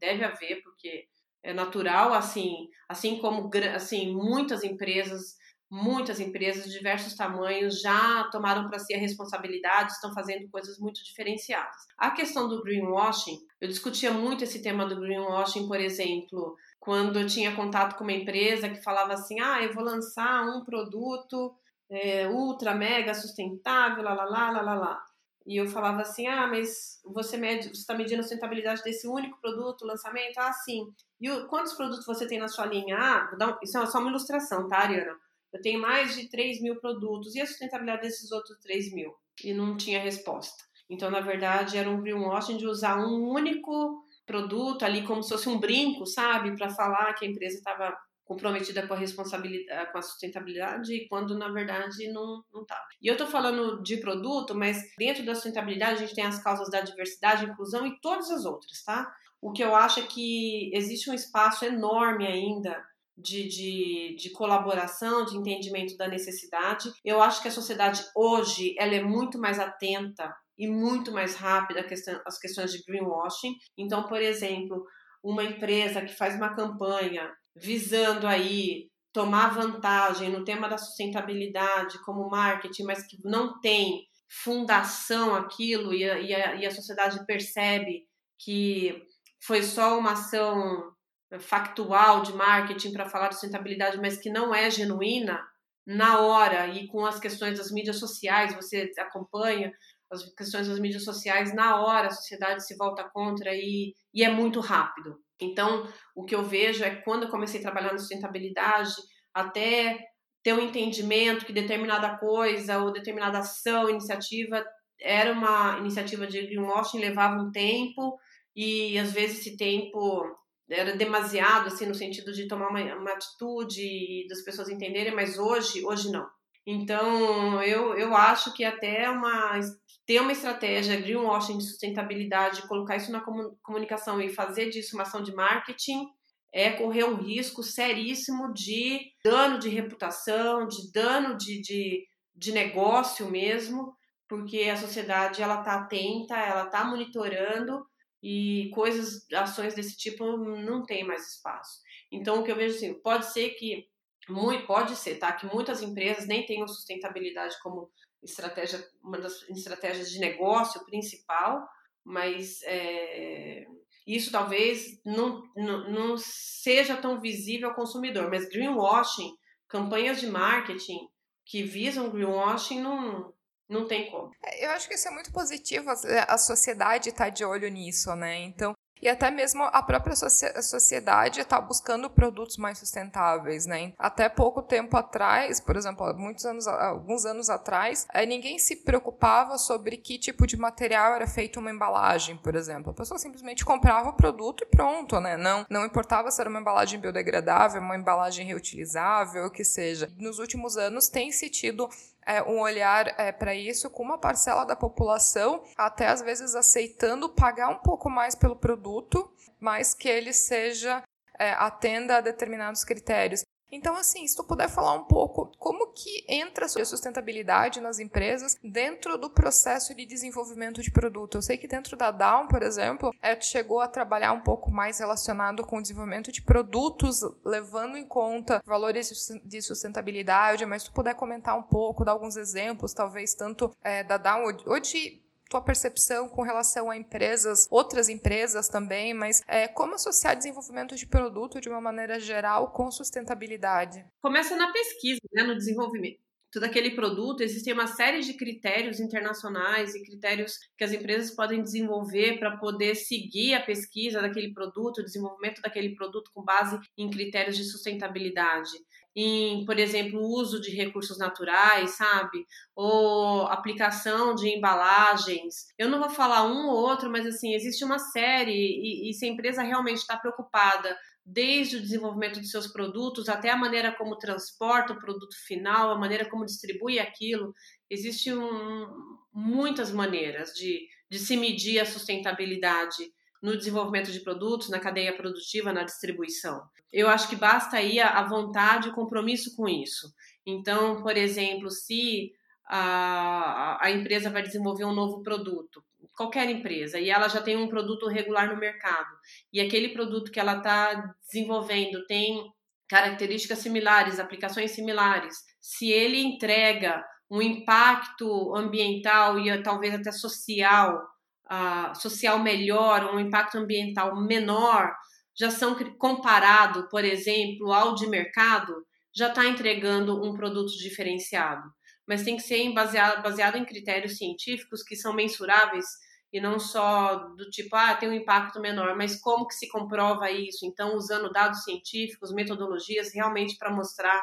[0.00, 1.04] deve, haver, porque
[1.42, 5.36] é natural, assim, assim como assim muitas empresas,
[5.70, 11.04] muitas empresas de diversos tamanhos já tomaram para si a responsabilidade, estão fazendo coisas muito
[11.04, 11.76] diferenciadas.
[11.96, 17.26] A questão do greenwashing, eu discutia muito esse tema do greenwashing, por exemplo, quando eu
[17.26, 21.54] tinha contato com uma empresa que falava assim: "Ah, eu vou lançar um produto
[21.90, 25.04] é, ultra, mega sustentável, lá, lá, lá, lá, lá.
[25.46, 30.38] E eu falava assim, ah, mas você está medindo a sustentabilidade desse único produto, lançamento?
[30.38, 30.92] Ah, sim.
[31.20, 32.96] E o, quantos produtos você tem na sua linha?
[32.98, 35.16] Ah, um, isso é só uma ilustração, tá, Ariana?
[35.52, 37.34] Eu tenho mais de 3 mil produtos.
[37.36, 39.14] E a sustentabilidade desses outros 3 mil?
[39.44, 40.64] E não tinha resposta.
[40.90, 45.48] Então, na verdade, era um greenwashing de usar um único produto ali como se fosse
[45.48, 46.56] um brinco, sabe?
[46.56, 47.96] Para falar que a empresa estava
[48.26, 52.78] comprometida com a responsabilidade, com a sustentabilidade, quando na verdade não está.
[53.00, 56.68] E eu estou falando de produto, mas dentro da sustentabilidade a gente tem as causas
[56.68, 59.10] da diversidade, inclusão e todas as outras, tá?
[59.40, 62.84] O que eu acho é que existe um espaço enorme ainda
[63.16, 66.92] de, de, de, colaboração, de entendimento da necessidade.
[67.04, 71.86] Eu acho que a sociedade hoje ela é muito mais atenta e muito mais rápida
[72.26, 73.54] às questões de greenwashing.
[73.78, 74.84] Então, por exemplo,
[75.22, 82.28] uma empresa que faz uma campanha visando aí tomar vantagem no tema da sustentabilidade como
[82.28, 88.04] marketing, mas que não tem fundação aquilo e a, e a, e a sociedade percebe
[88.38, 89.02] que
[89.40, 90.92] foi só uma ação
[91.40, 95.42] factual de marketing para falar de sustentabilidade, mas que não é genuína,
[95.86, 99.72] na hora e com as questões das mídias sociais, você acompanha
[100.10, 104.28] as questões das mídias sociais, na hora a sociedade se volta contra e, e é
[104.28, 105.20] muito rápido.
[105.40, 108.94] Então, o que eu vejo é que quando eu comecei a trabalhar na sustentabilidade,
[109.34, 109.98] até
[110.42, 114.64] ter um entendimento que determinada coisa ou determinada ação, iniciativa,
[115.00, 118.16] era uma iniciativa de greenwashing, levava um tempo
[118.54, 120.24] e às vezes esse tempo
[120.70, 125.38] era demasiado, assim, no sentido de tomar uma, uma atitude e das pessoas entenderem, mas
[125.38, 126.26] hoje, hoje não.
[126.66, 129.60] Então, eu, eu acho que até uma
[130.06, 133.20] ter uma estratégia greenwashing de sustentabilidade, colocar isso na
[133.62, 136.06] comunicação e fazer disso uma ação de marketing
[136.52, 143.28] é correr um risco seríssimo de dano de reputação, de dano de, de, de negócio
[143.28, 143.94] mesmo,
[144.28, 147.84] porque a sociedade ela está atenta, ela está monitorando
[148.22, 151.80] e coisas, ações desse tipo não tem mais espaço.
[152.10, 153.88] Então o que eu vejo assim, pode ser que
[154.28, 155.32] muito, pode ser, tá?
[155.32, 157.90] Que muitas empresas nem tenham sustentabilidade como
[158.26, 161.66] estratégia, uma das estratégias de negócio principal,
[162.04, 163.64] mas é,
[164.06, 168.30] isso talvez não, não, não seja tão visível ao consumidor.
[168.30, 169.32] Mas greenwashing,
[169.68, 170.98] campanhas de marketing
[171.44, 173.32] que visam greenwashing, não,
[173.68, 174.30] não tem como.
[174.44, 178.38] É, eu acho que isso é muito positivo, a sociedade está de olho nisso, né?
[178.40, 183.92] Então, e até mesmo a própria sociedade está buscando produtos mais sustentáveis, né?
[183.98, 189.58] Até pouco tempo atrás, por exemplo, muitos anos, alguns anos atrás, eh, ninguém se preocupava
[189.58, 192.90] sobre que tipo de material era feito uma embalagem, por exemplo.
[192.90, 195.36] A pessoa simplesmente comprava o produto e pronto, né?
[195.36, 200.10] Não, não importava se era uma embalagem biodegradável, uma embalagem reutilizável, o que seja.
[200.18, 201.88] Nos últimos anos tem se tido
[202.26, 207.28] é, um olhar é, para isso com uma parcela da população, até às vezes aceitando
[207.28, 211.02] pagar um pouco mais pelo produto, mas que ele seja
[211.38, 213.42] é, atenda a determinados critérios.
[213.70, 218.56] Então, assim, se tu puder falar um pouco como que entra a sustentabilidade nas empresas
[218.62, 221.38] dentro do processo de desenvolvimento de produto.
[221.38, 224.98] Eu sei que dentro da Down, por exemplo, é, chegou a trabalhar um pouco mais
[224.98, 229.10] relacionado com o desenvolvimento de produtos, levando em conta valores
[229.44, 234.04] de sustentabilidade, mas se tu puder comentar um pouco, dar alguns exemplos, talvez tanto é,
[234.04, 239.68] da Down ou de tua percepção com relação a empresas, outras empresas também, mas é,
[239.68, 244.04] como associar desenvolvimento de produto de uma maneira geral com sustentabilidade?
[244.20, 246.18] Começa na pesquisa, né, no desenvolvimento.
[246.52, 251.60] todo aquele produto, existem uma série de critérios internacionais e critérios que as empresas podem
[251.60, 257.10] desenvolver para poder seguir a pesquisa daquele produto, o desenvolvimento daquele produto com base em
[257.10, 258.70] critérios de sustentabilidade.
[259.18, 262.46] Em, por exemplo, o uso de recursos naturais, sabe?
[262.74, 265.68] Ou aplicação de embalagens.
[265.78, 269.24] Eu não vou falar um ou outro, mas assim, existe uma série, e, e se
[269.24, 270.94] a empresa realmente está preocupada
[271.26, 275.98] desde o desenvolvimento de seus produtos até a maneira como transporta o produto final, a
[275.98, 277.52] maneira como distribui aquilo.
[277.90, 278.86] Existem um,
[279.32, 283.12] muitas maneiras de, de se medir a sustentabilidade
[283.42, 286.62] no desenvolvimento de produtos, na cadeia produtiva, na distribuição.
[286.92, 290.12] Eu acho que basta aí a, vontade e o compromisso com isso.
[290.44, 292.32] Então, por exemplo, se
[292.66, 295.82] a, a empresa vai desenvolver um novo produto,
[296.16, 299.10] qualquer empresa, e ela já tem um produto regular no mercado,
[299.52, 302.50] e aquele produto que ela está desenvolvendo tem
[302.88, 311.02] características similares, aplicações similares, se ele entrega um impacto ambiental e talvez até social,
[311.50, 314.94] uh, social melhor, um impacto ambiental menor,
[315.38, 318.74] já são comparado, por exemplo, ao de mercado,
[319.14, 321.70] já está entregando um produto diferenciado
[322.06, 325.84] mas tem que ser baseado, baseado em critérios científicos que são mensuráveis
[326.32, 330.30] e não só do tipo, ah, tem um impacto menor, mas como que se comprova
[330.30, 330.64] isso?
[330.64, 334.22] Então, usando dados científicos, metodologias, realmente para mostrar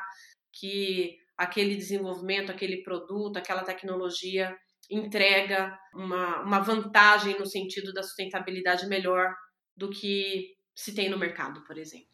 [0.52, 4.56] que aquele desenvolvimento, aquele produto, aquela tecnologia
[4.96, 9.34] entrega uma, uma vantagem no sentido da sustentabilidade melhor
[9.76, 12.14] do que se tem no mercado, por exemplo.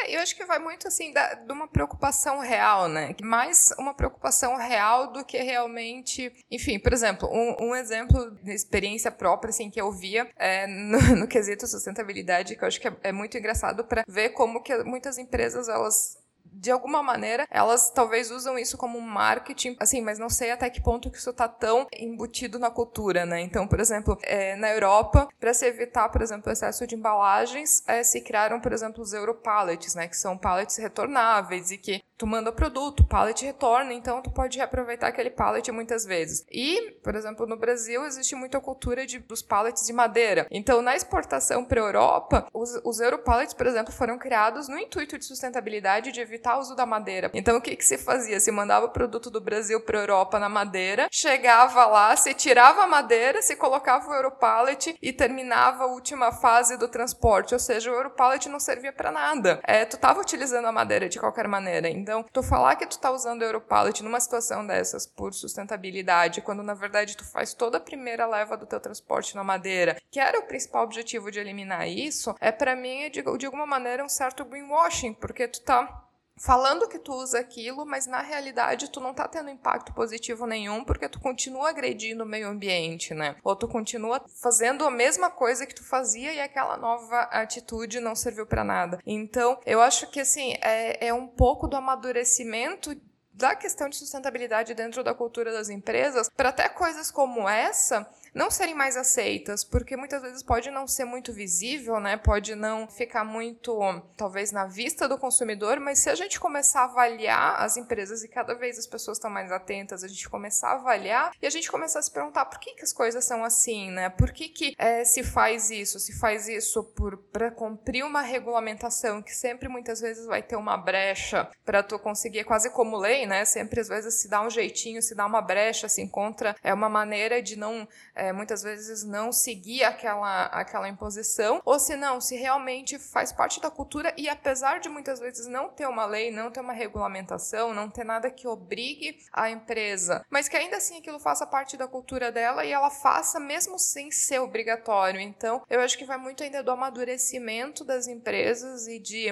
[0.00, 3.14] É, eu acho que vai muito assim da, de uma preocupação real, né?
[3.20, 6.32] Mais uma preocupação real do que realmente.
[6.50, 11.00] Enfim, por exemplo, um, um exemplo de experiência própria assim, que eu via é, no,
[11.18, 14.76] no quesito sustentabilidade, que eu acho que é, é muito engraçado para ver como que
[14.84, 16.17] muitas empresas elas
[16.52, 20.82] de alguma maneira, elas talvez usam isso como marketing, assim, mas não sei até que
[20.82, 23.40] ponto que isso tá tão embutido na cultura, né?
[23.40, 27.82] Então, por exemplo, é, na Europa, para se evitar, por exemplo, o excesso de embalagens,
[27.86, 30.08] é, se criaram, por exemplo, os Europallets, né?
[30.08, 34.30] Que são pallets retornáveis e que tu manda o produto, o pallet retorna, então tu
[34.30, 36.44] pode reaproveitar aquele pallet muitas vezes.
[36.50, 40.46] E, por exemplo, no Brasil existe muita cultura de, dos pallets de madeira.
[40.50, 45.16] Então, na exportação para a Europa, os, os Europallets, por exemplo, foram criados no intuito
[45.16, 47.30] de sustentabilidade de evitar o uso da madeira.
[47.34, 48.40] Então, o que, que se fazia?
[48.40, 52.86] Se mandava o produto do Brasil para Europa na madeira, chegava lá, se tirava a
[52.86, 57.54] madeira, se colocava o Europallet e terminava a última fase do transporte.
[57.54, 59.60] Ou seja, o Europallet não servia para nada.
[59.64, 61.88] É, tu estava utilizando a madeira de qualquer maneira.
[61.88, 66.62] Então, tu falar que tu tá usando o Europallet numa situação dessas por sustentabilidade, quando
[66.62, 70.38] na verdade tu faz toda a primeira leva do teu transporte na madeira, que era
[70.38, 74.44] o principal objetivo de eliminar isso, é para mim, de, de alguma maneira, um certo
[74.44, 76.07] greenwashing, porque tu tá
[76.40, 80.84] falando que tu usa aquilo, mas na realidade tu não tá tendo impacto positivo nenhum
[80.84, 83.36] porque tu continua agredindo o meio ambiente, né?
[83.42, 88.14] Ou tu continua fazendo a mesma coisa que tu fazia e aquela nova atitude não
[88.14, 88.98] serviu para nada.
[89.06, 92.94] Então, eu acho que assim, é, é um pouco do amadurecimento
[93.38, 98.04] da questão de sustentabilidade dentro da cultura das empresas, para até coisas como essa
[98.34, 102.16] não serem mais aceitas, porque muitas vezes pode não ser muito visível, né?
[102.16, 103.78] Pode não ficar muito,
[104.16, 108.28] talvez, na vista do consumidor, mas se a gente começar a avaliar as empresas e
[108.28, 111.70] cada vez as pessoas estão mais atentas, a gente começar a avaliar e a gente
[111.70, 114.08] começar a se perguntar por que, que as coisas são assim, né?
[114.10, 115.98] Por que, que é, se faz isso?
[115.98, 116.84] Se faz isso
[117.32, 122.44] para cumprir uma regulamentação que sempre muitas vezes vai ter uma brecha para tu conseguir,
[122.44, 123.44] quase como lei, né?
[123.44, 126.88] Sempre às vezes se dá um jeitinho, se dá uma brecha, se encontra é uma
[126.88, 127.88] maneira de não
[128.18, 133.60] é, muitas vezes não seguir aquela, aquela imposição, ou se não, se realmente faz parte
[133.60, 137.72] da cultura e apesar de muitas vezes não ter uma lei, não ter uma regulamentação,
[137.72, 141.86] não ter nada que obrigue a empresa, mas que ainda assim aquilo faça parte da
[141.86, 145.20] cultura dela e ela faça mesmo sem ser obrigatório.
[145.20, 149.28] Então, eu acho que vai muito ainda do amadurecimento das empresas e de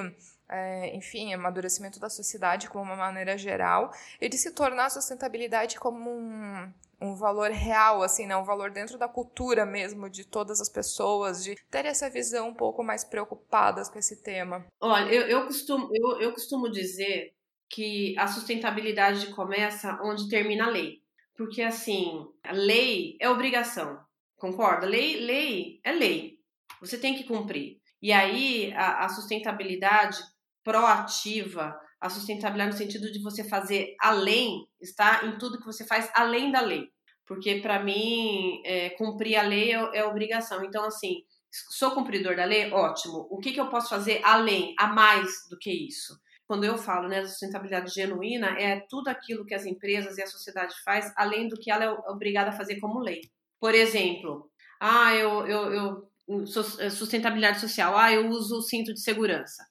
[0.49, 5.79] é, enfim, amadurecimento da sociedade como uma maneira geral, e de se tornar a sustentabilidade
[5.79, 8.37] como um, um valor real, assim, né?
[8.37, 12.55] Um valor dentro da cultura mesmo de todas as pessoas, de ter essa visão um
[12.55, 14.65] pouco mais preocupadas com esse tema.
[14.81, 17.35] Olha, eu, eu, costumo, eu, eu costumo dizer
[17.69, 21.03] que a sustentabilidade começa onde termina a lei.
[21.37, 24.01] Porque, assim, a lei é obrigação,
[24.37, 24.87] concorda?
[24.87, 26.39] Lei, lei é lei.
[26.81, 27.79] Você tem que cumprir.
[28.01, 30.19] E aí, a, a sustentabilidade
[30.67, 36.11] proativa, a sustentabilidade no sentido de você fazer além, está em tudo que você faz
[36.13, 36.89] além da lei.
[37.25, 40.65] Porque, para mim, é, cumprir a lei é, é, obrigação.
[40.65, 41.23] Então, assim,
[41.71, 42.73] sou cumpridor da lei?
[42.73, 43.29] Ótimo.
[43.31, 46.21] O que, que eu posso fazer além, a mais do que isso?
[46.49, 50.29] quando eu falo né, da sustentabilidade genuína, é tudo aquilo que as empresas e a
[50.29, 53.21] sociedade faz, além do que ela é obrigada a fazer como lei.
[53.59, 54.49] Por exemplo,
[54.81, 56.49] ah, eu, eu, eu
[56.89, 59.67] sustentabilidade social, ah, eu uso o cinto de segurança.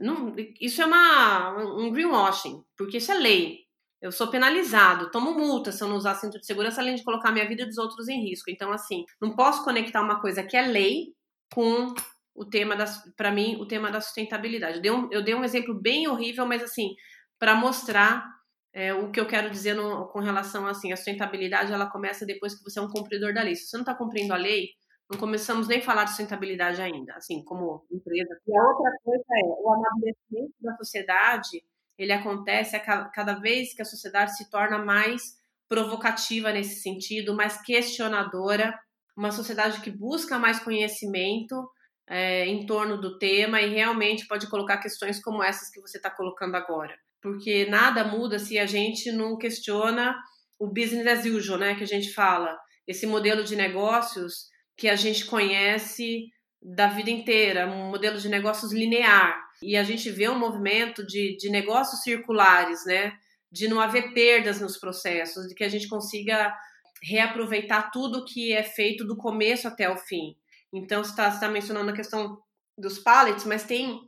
[0.00, 3.66] Não, isso é uma, um greenwashing, porque isso é lei.
[4.00, 7.32] Eu sou penalizado, tomo multa se eu não usar cinto de segurança, além de colocar
[7.32, 8.50] minha vida e dos outros em risco.
[8.50, 11.14] Então, assim, não posso conectar uma coisa que é lei
[11.52, 11.94] com
[12.34, 14.76] o tema das, para mim, o tema da sustentabilidade.
[14.76, 16.94] Eu dei um, eu dei um exemplo bem horrível, mas assim,
[17.38, 18.24] para mostrar
[18.72, 22.54] é, o que eu quero dizer no, com relação assim, a sustentabilidade, ela começa depois
[22.54, 23.54] que você é um cumpridor da lei.
[23.54, 24.68] Se você não está cumprindo a lei,
[25.10, 28.38] não começamos nem a falar de sustentabilidade ainda, assim, como empresa.
[28.46, 31.62] E a outra coisa é o amadurecimento da sociedade,
[31.98, 35.36] ele acontece cada vez que a sociedade se torna mais
[35.68, 38.78] provocativa nesse sentido, mais questionadora,
[39.16, 41.68] uma sociedade que busca mais conhecimento
[42.08, 46.10] é, em torno do tema e realmente pode colocar questões como essas que você está
[46.10, 46.94] colocando agora.
[47.20, 50.14] Porque nada muda se a gente não questiona
[50.58, 51.74] o business as usual, né?
[51.74, 52.56] Que a gente fala.
[52.86, 56.30] Esse modelo de negócios que a gente conhece
[56.62, 59.46] da vida inteira, um modelo de negócios linear.
[59.62, 63.16] E a gente vê um movimento de, de negócios circulares, né?
[63.50, 66.54] De não haver perdas nos processos, de que a gente consiga
[67.02, 70.36] reaproveitar tudo que é feito do começo até o fim.
[70.72, 72.38] Então, você está tá mencionando a questão
[72.76, 74.00] dos pallets, mas tem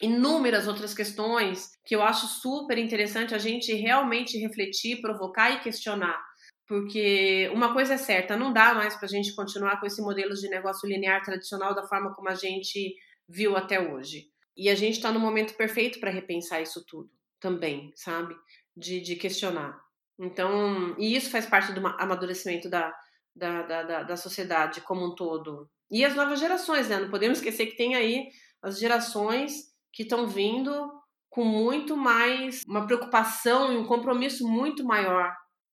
[0.00, 6.18] inúmeras outras questões que eu acho super interessante a gente realmente refletir, provocar e questionar.
[6.66, 10.34] Porque uma coisa é certa, não dá mais para a gente continuar com esse modelo
[10.34, 12.94] de negócio linear tradicional da forma como a gente
[13.28, 14.28] viu até hoje.
[14.56, 18.34] E a gente está no momento perfeito para repensar isso tudo também, sabe?
[18.76, 19.78] De, de questionar.
[20.18, 22.92] Então, e isso faz parte do amadurecimento da,
[23.34, 25.70] da, da, da sociedade como um todo.
[25.90, 26.98] E as novas gerações, né?
[26.98, 28.28] Não podemos esquecer que tem aí
[28.62, 29.52] as gerações
[29.92, 30.90] que estão vindo
[31.28, 35.32] com muito mais, uma preocupação e um compromisso muito maior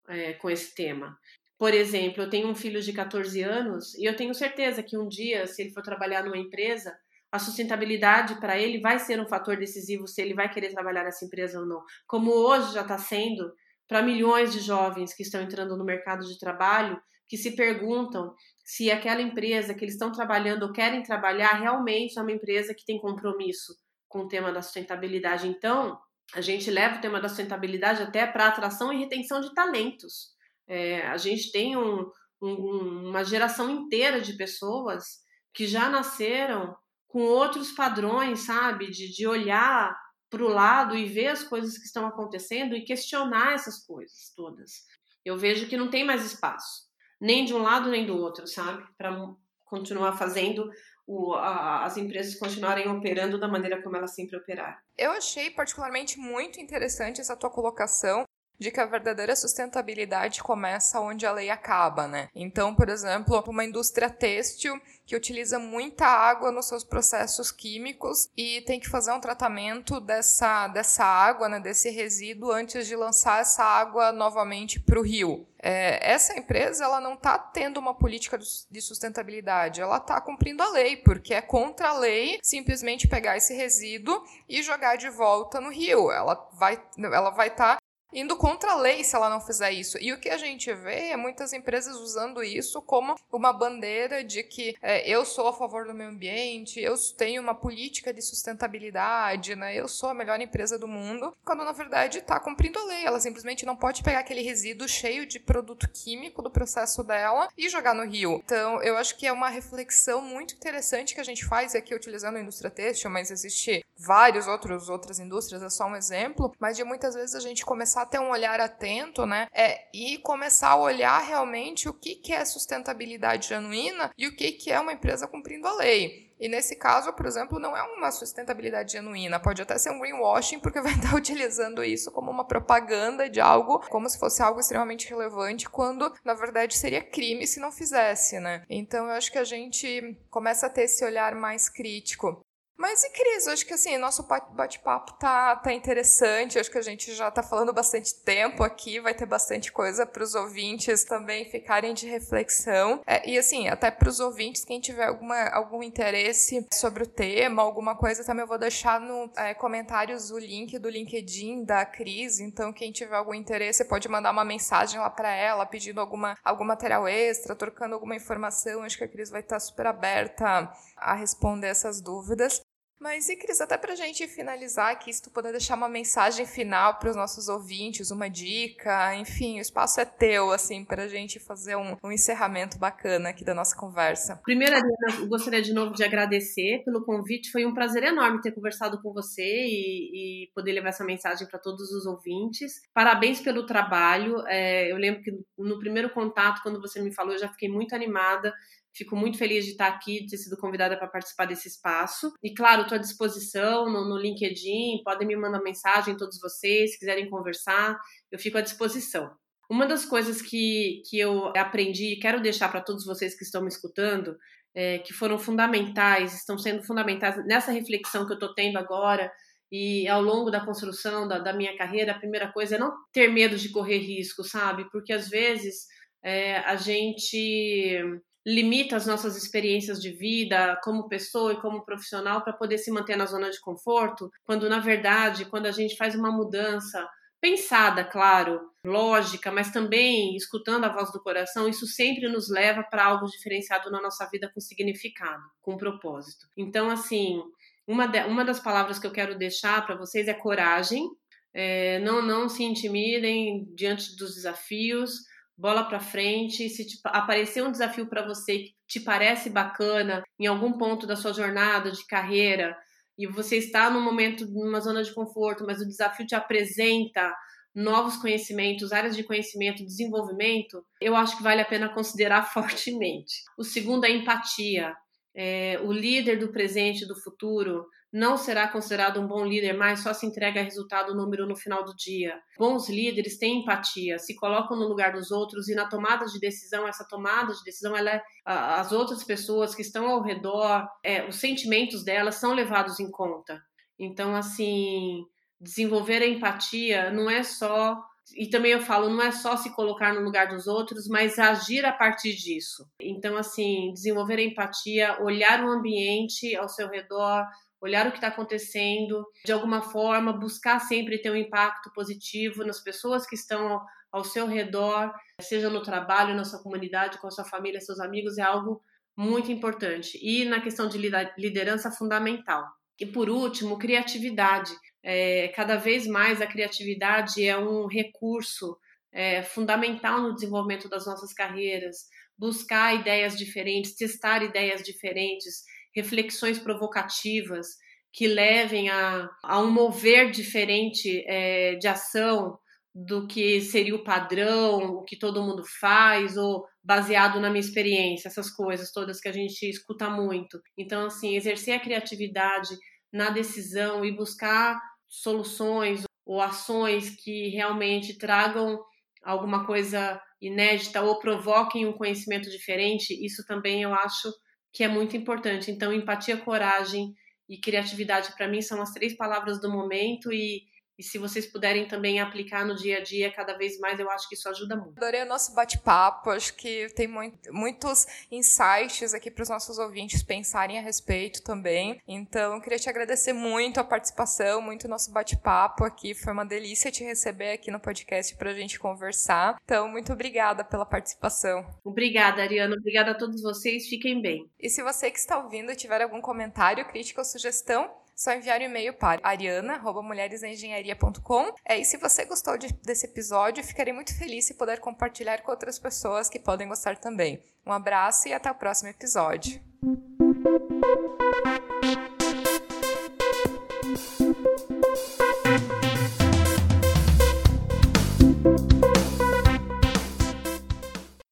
[0.08, 1.18] é, com esse tema.
[1.58, 5.06] Por exemplo, eu tenho um filho de 14 anos e eu tenho certeza que um
[5.06, 6.92] dia, se ele for trabalhar numa empresa,
[7.30, 11.24] a sustentabilidade para ele vai ser um fator decisivo se ele vai querer trabalhar nessa
[11.24, 11.82] empresa ou não.
[12.06, 13.52] Como hoje já está sendo
[13.88, 18.34] para milhões de jovens que estão entrando no mercado de trabalho, que se perguntam
[18.64, 22.84] se aquela empresa que eles estão trabalhando ou querem trabalhar realmente é uma empresa que
[22.84, 23.74] tem compromisso
[24.06, 25.48] com o tema da sustentabilidade.
[25.48, 25.98] Então,
[26.34, 30.30] a gente leva o tema da sustentabilidade até para atração e retenção de talentos.
[30.66, 32.10] É, a gente tem um,
[32.40, 35.20] um, uma geração inteira de pessoas
[35.52, 36.74] que já nasceram
[37.06, 38.90] com outros padrões, sabe?
[38.90, 39.94] De, de olhar
[40.30, 44.84] para o lado e ver as coisas que estão acontecendo e questionar essas coisas todas.
[45.24, 48.84] Eu vejo que não tem mais espaço nem de um lado nem do outro, sabe?
[48.98, 49.16] Para
[49.64, 50.68] continuar fazendo
[51.06, 54.76] o, a, as empresas continuarem operando da maneira como elas sempre operaram.
[54.96, 58.24] Eu achei particularmente muito interessante essa tua colocação
[58.62, 62.28] de que a verdadeira sustentabilidade começa onde a lei acaba, né?
[62.34, 68.62] Então, por exemplo, uma indústria têxtil que utiliza muita água nos seus processos químicos e
[68.62, 73.64] tem que fazer um tratamento dessa, dessa água, né, desse resíduo, antes de lançar essa
[73.64, 75.46] água novamente para o rio.
[75.58, 80.70] É, essa empresa ela não está tendo uma política de sustentabilidade, ela está cumprindo a
[80.70, 85.70] lei, porque é contra a lei simplesmente pegar esse resíduo e jogar de volta no
[85.70, 86.10] rio.
[86.10, 87.82] Ela vai ela vai estar tá
[88.12, 89.98] indo contra a lei se ela não fizer isso.
[90.00, 94.42] E o que a gente vê é muitas empresas usando isso como uma bandeira de
[94.42, 99.56] que é, eu sou a favor do meio ambiente, eu tenho uma política de sustentabilidade,
[99.56, 99.74] né?
[99.74, 103.04] Eu sou a melhor empresa do mundo, quando na verdade está cumprindo a lei.
[103.04, 107.68] Ela simplesmente não pode pegar aquele resíduo cheio de produto químico do processo dela e
[107.68, 108.40] jogar no rio.
[108.44, 112.36] Então, eu acho que é uma reflexão muito interessante que a gente faz aqui utilizando
[112.36, 116.84] a indústria têxtil, mas existe vários outros outras indústrias, é só um exemplo, mas de
[116.84, 119.48] muitas vezes a gente começar começar a ter um olhar atento, né?
[119.52, 124.52] É, e começar a olhar realmente o que, que é sustentabilidade genuína e o que,
[124.52, 126.32] que é uma empresa cumprindo a lei.
[126.40, 130.58] E nesse caso, por exemplo, não é uma sustentabilidade genuína, pode até ser um greenwashing,
[130.58, 135.08] porque vai estar utilizando isso como uma propaganda de algo, como se fosse algo extremamente
[135.08, 138.64] relevante, quando na verdade seria crime se não fizesse, né?
[138.68, 142.44] Então eu acho que a gente começa a ter esse olhar mais crítico.
[142.76, 147.14] Mas e Cris, acho que assim, nosso bate-papo tá, tá interessante, acho que a gente
[147.14, 151.94] já tá falando bastante tempo aqui, vai ter bastante coisa para os ouvintes também ficarem
[151.94, 153.00] de reflexão.
[153.06, 157.62] É, e assim, até para os ouvintes, quem tiver alguma, algum interesse sobre o tema,
[157.62, 162.40] alguma coisa, também eu vou deixar no é, comentários o link do LinkedIn da Cris,
[162.40, 166.64] então quem tiver algum interesse pode mandar uma mensagem lá para ela, pedindo alguma, algum
[166.64, 171.68] material extra, trocando alguma informação, acho que a Cris vai estar super aberta a responder
[171.68, 172.60] essas dúvidas.
[173.02, 177.00] Mas e Cris, até pra gente finalizar aqui, se tu puder deixar uma mensagem final
[177.00, 181.74] para os nossos ouvintes, uma dica, enfim, o espaço é teu, assim, pra gente fazer
[181.74, 184.40] um, um encerramento bacana aqui da nossa conversa.
[184.44, 188.52] Primeiro, Ariana, eu gostaria de novo de agradecer pelo convite, foi um prazer enorme ter
[188.52, 192.74] conversado com você e, e poder levar essa mensagem para todos os ouvintes.
[192.94, 197.40] Parabéns pelo trabalho, é, eu lembro que no primeiro contato, quando você me falou, eu
[197.40, 198.54] já fiquei muito animada
[198.94, 202.32] Fico muito feliz de estar aqui, de ter sido convidada para participar desse espaço.
[202.42, 206.98] E, claro, estou à disposição no, no, LinkedIn, podem me mandar mensagem, todos vocês, se
[206.98, 207.98] quiserem conversar,
[208.30, 209.30] eu fico à disposição.
[209.70, 213.62] Uma das coisas que, que eu aprendi e quero deixar para todos vocês que estão
[213.62, 214.36] me escutando,
[214.74, 219.32] é, que foram fundamentais, estão sendo fundamentais nessa reflexão que eu estou tendo agora
[219.72, 223.28] e ao longo da construção da, da minha carreira, a primeira coisa é não ter
[223.28, 224.86] medo de correr risco, sabe?
[224.90, 225.86] Porque às vezes
[226.22, 228.02] é, a gente
[228.46, 233.16] limita as nossas experiências de vida como pessoa e como profissional para poder se manter
[233.16, 237.08] na zona de conforto, quando na verdade, quando a gente faz uma mudança
[237.40, 243.04] pensada, claro, lógica, mas também escutando a voz do coração, isso sempre nos leva para
[243.04, 246.46] algo diferenciado na nossa vida com significado, com propósito.
[246.56, 247.42] Então, assim,
[247.86, 251.08] uma, de, uma das palavras que eu quero deixar para vocês é coragem.
[251.54, 255.18] É, não, não se intimidem diante dos desafios
[255.56, 256.68] bola para frente.
[256.68, 261.16] Se te, aparecer um desafio para você que te parece bacana em algum ponto da
[261.16, 262.76] sua jornada de carreira
[263.18, 267.32] e você está num momento, numa zona de conforto, mas o desafio te apresenta
[267.74, 273.42] novos conhecimentos, áreas de conhecimento, desenvolvimento, eu acho que vale a pena considerar fortemente.
[273.56, 274.94] O segundo é empatia.
[275.34, 280.00] É, o líder do presente e do futuro não será considerado um bom líder mais
[280.00, 282.38] só se entrega resultado número no final do dia.
[282.58, 286.86] Bons líderes têm empatia, se colocam no lugar dos outros e na tomada de decisão,
[286.86, 291.36] essa tomada de decisão, ela é, as outras pessoas que estão ao redor, é, os
[291.36, 293.62] sentimentos delas são levados em conta.
[293.98, 295.24] Então, assim,
[295.58, 297.98] desenvolver a empatia não é só
[298.36, 301.84] e também eu falo, não é só se colocar no lugar dos outros, mas agir
[301.84, 302.86] a partir disso.
[303.00, 307.44] Então, assim, desenvolver empatia, olhar o ambiente ao seu redor,
[307.82, 312.80] olhar o que está acontecendo, de alguma forma buscar sempre ter um impacto positivo nas
[312.80, 313.80] pessoas que estão
[314.12, 318.38] ao seu redor, seja no trabalho, na sua comunidade, com a sua família, seus amigos,
[318.38, 318.80] é algo
[319.16, 320.18] muito importante.
[320.22, 320.96] E na questão de
[321.36, 322.64] liderança, fundamental.
[323.00, 324.72] E por último, criatividade.
[325.02, 328.78] É, cada vez mais a criatividade é um recurso
[329.10, 332.06] é, fundamental no desenvolvimento das nossas carreiras.
[332.38, 335.64] Buscar ideias diferentes, testar ideias diferentes,
[335.94, 337.66] reflexões provocativas
[338.12, 342.58] que levem a, a um mover diferente é, de ação
[342.94, 348.28] do que seria o padrão, o que todo mundo faz, ou baseado na minha experiência,
[348.28, 350.60] essas coisas todas que a gente escuta muito.
[350.76, 352.68] Então, assim, exercer a criatividade
[353.10, 354.78] na decisão e buscar
[355.08, 358.78] soluções ou ações que realmente tragam
[359.22, 364.28] alguma coisa inédita ou provoquem um conhecimento diferente, isso também eu acho
[364.72, 365.70] que é muito importante.
[365.70, 367.14] Então, empatia, coragem
[367.48, 370.62] e criatividade, para mim, são as três palavras do momento e
[370.98, 374.28] e se vocês puderem também aplicar no dia a dia cada vez mais, eu acho
[374.28, 374.96] que isso ajuda muito.
[374.98, 380.22] Adorei o nosso bate-papo, acho que tem muito, muitos insights aqui para os nossos ouvintes
[380.22, 382.00] pensarem a respeito também.
[382.06, 386.14] Então, queria te agradecer muito a participação, muito o nosso bate-papo aqui.
[386.14, 389.58] Foi uma delícia te receber aqui no podcast para a gente conversar.
[389.64, 391.66] Então, muito obrigada pela participação.
[391.84, 392.76] Obrigada, Ariana.
[392.76, 393.88] Obrigada a todos vocês.
[393.88, 394.50] Fiquem bem.
[394.60, 398.64] E se você que está ouvindo tiver algum comentário, crítica ou sugestão, só enviar um
[398.64, 401.54] e-mail para ariana.mulheresengenharia.com.
[401.64, 405.50] É, e se você gostou de, desse episódio, ficarei muito feliz se puder compartilhar com
[405.50, 407.42] outras pessoas que podem gostar também.
[407.66, 409.60] Um abraço e até o próximo episódio.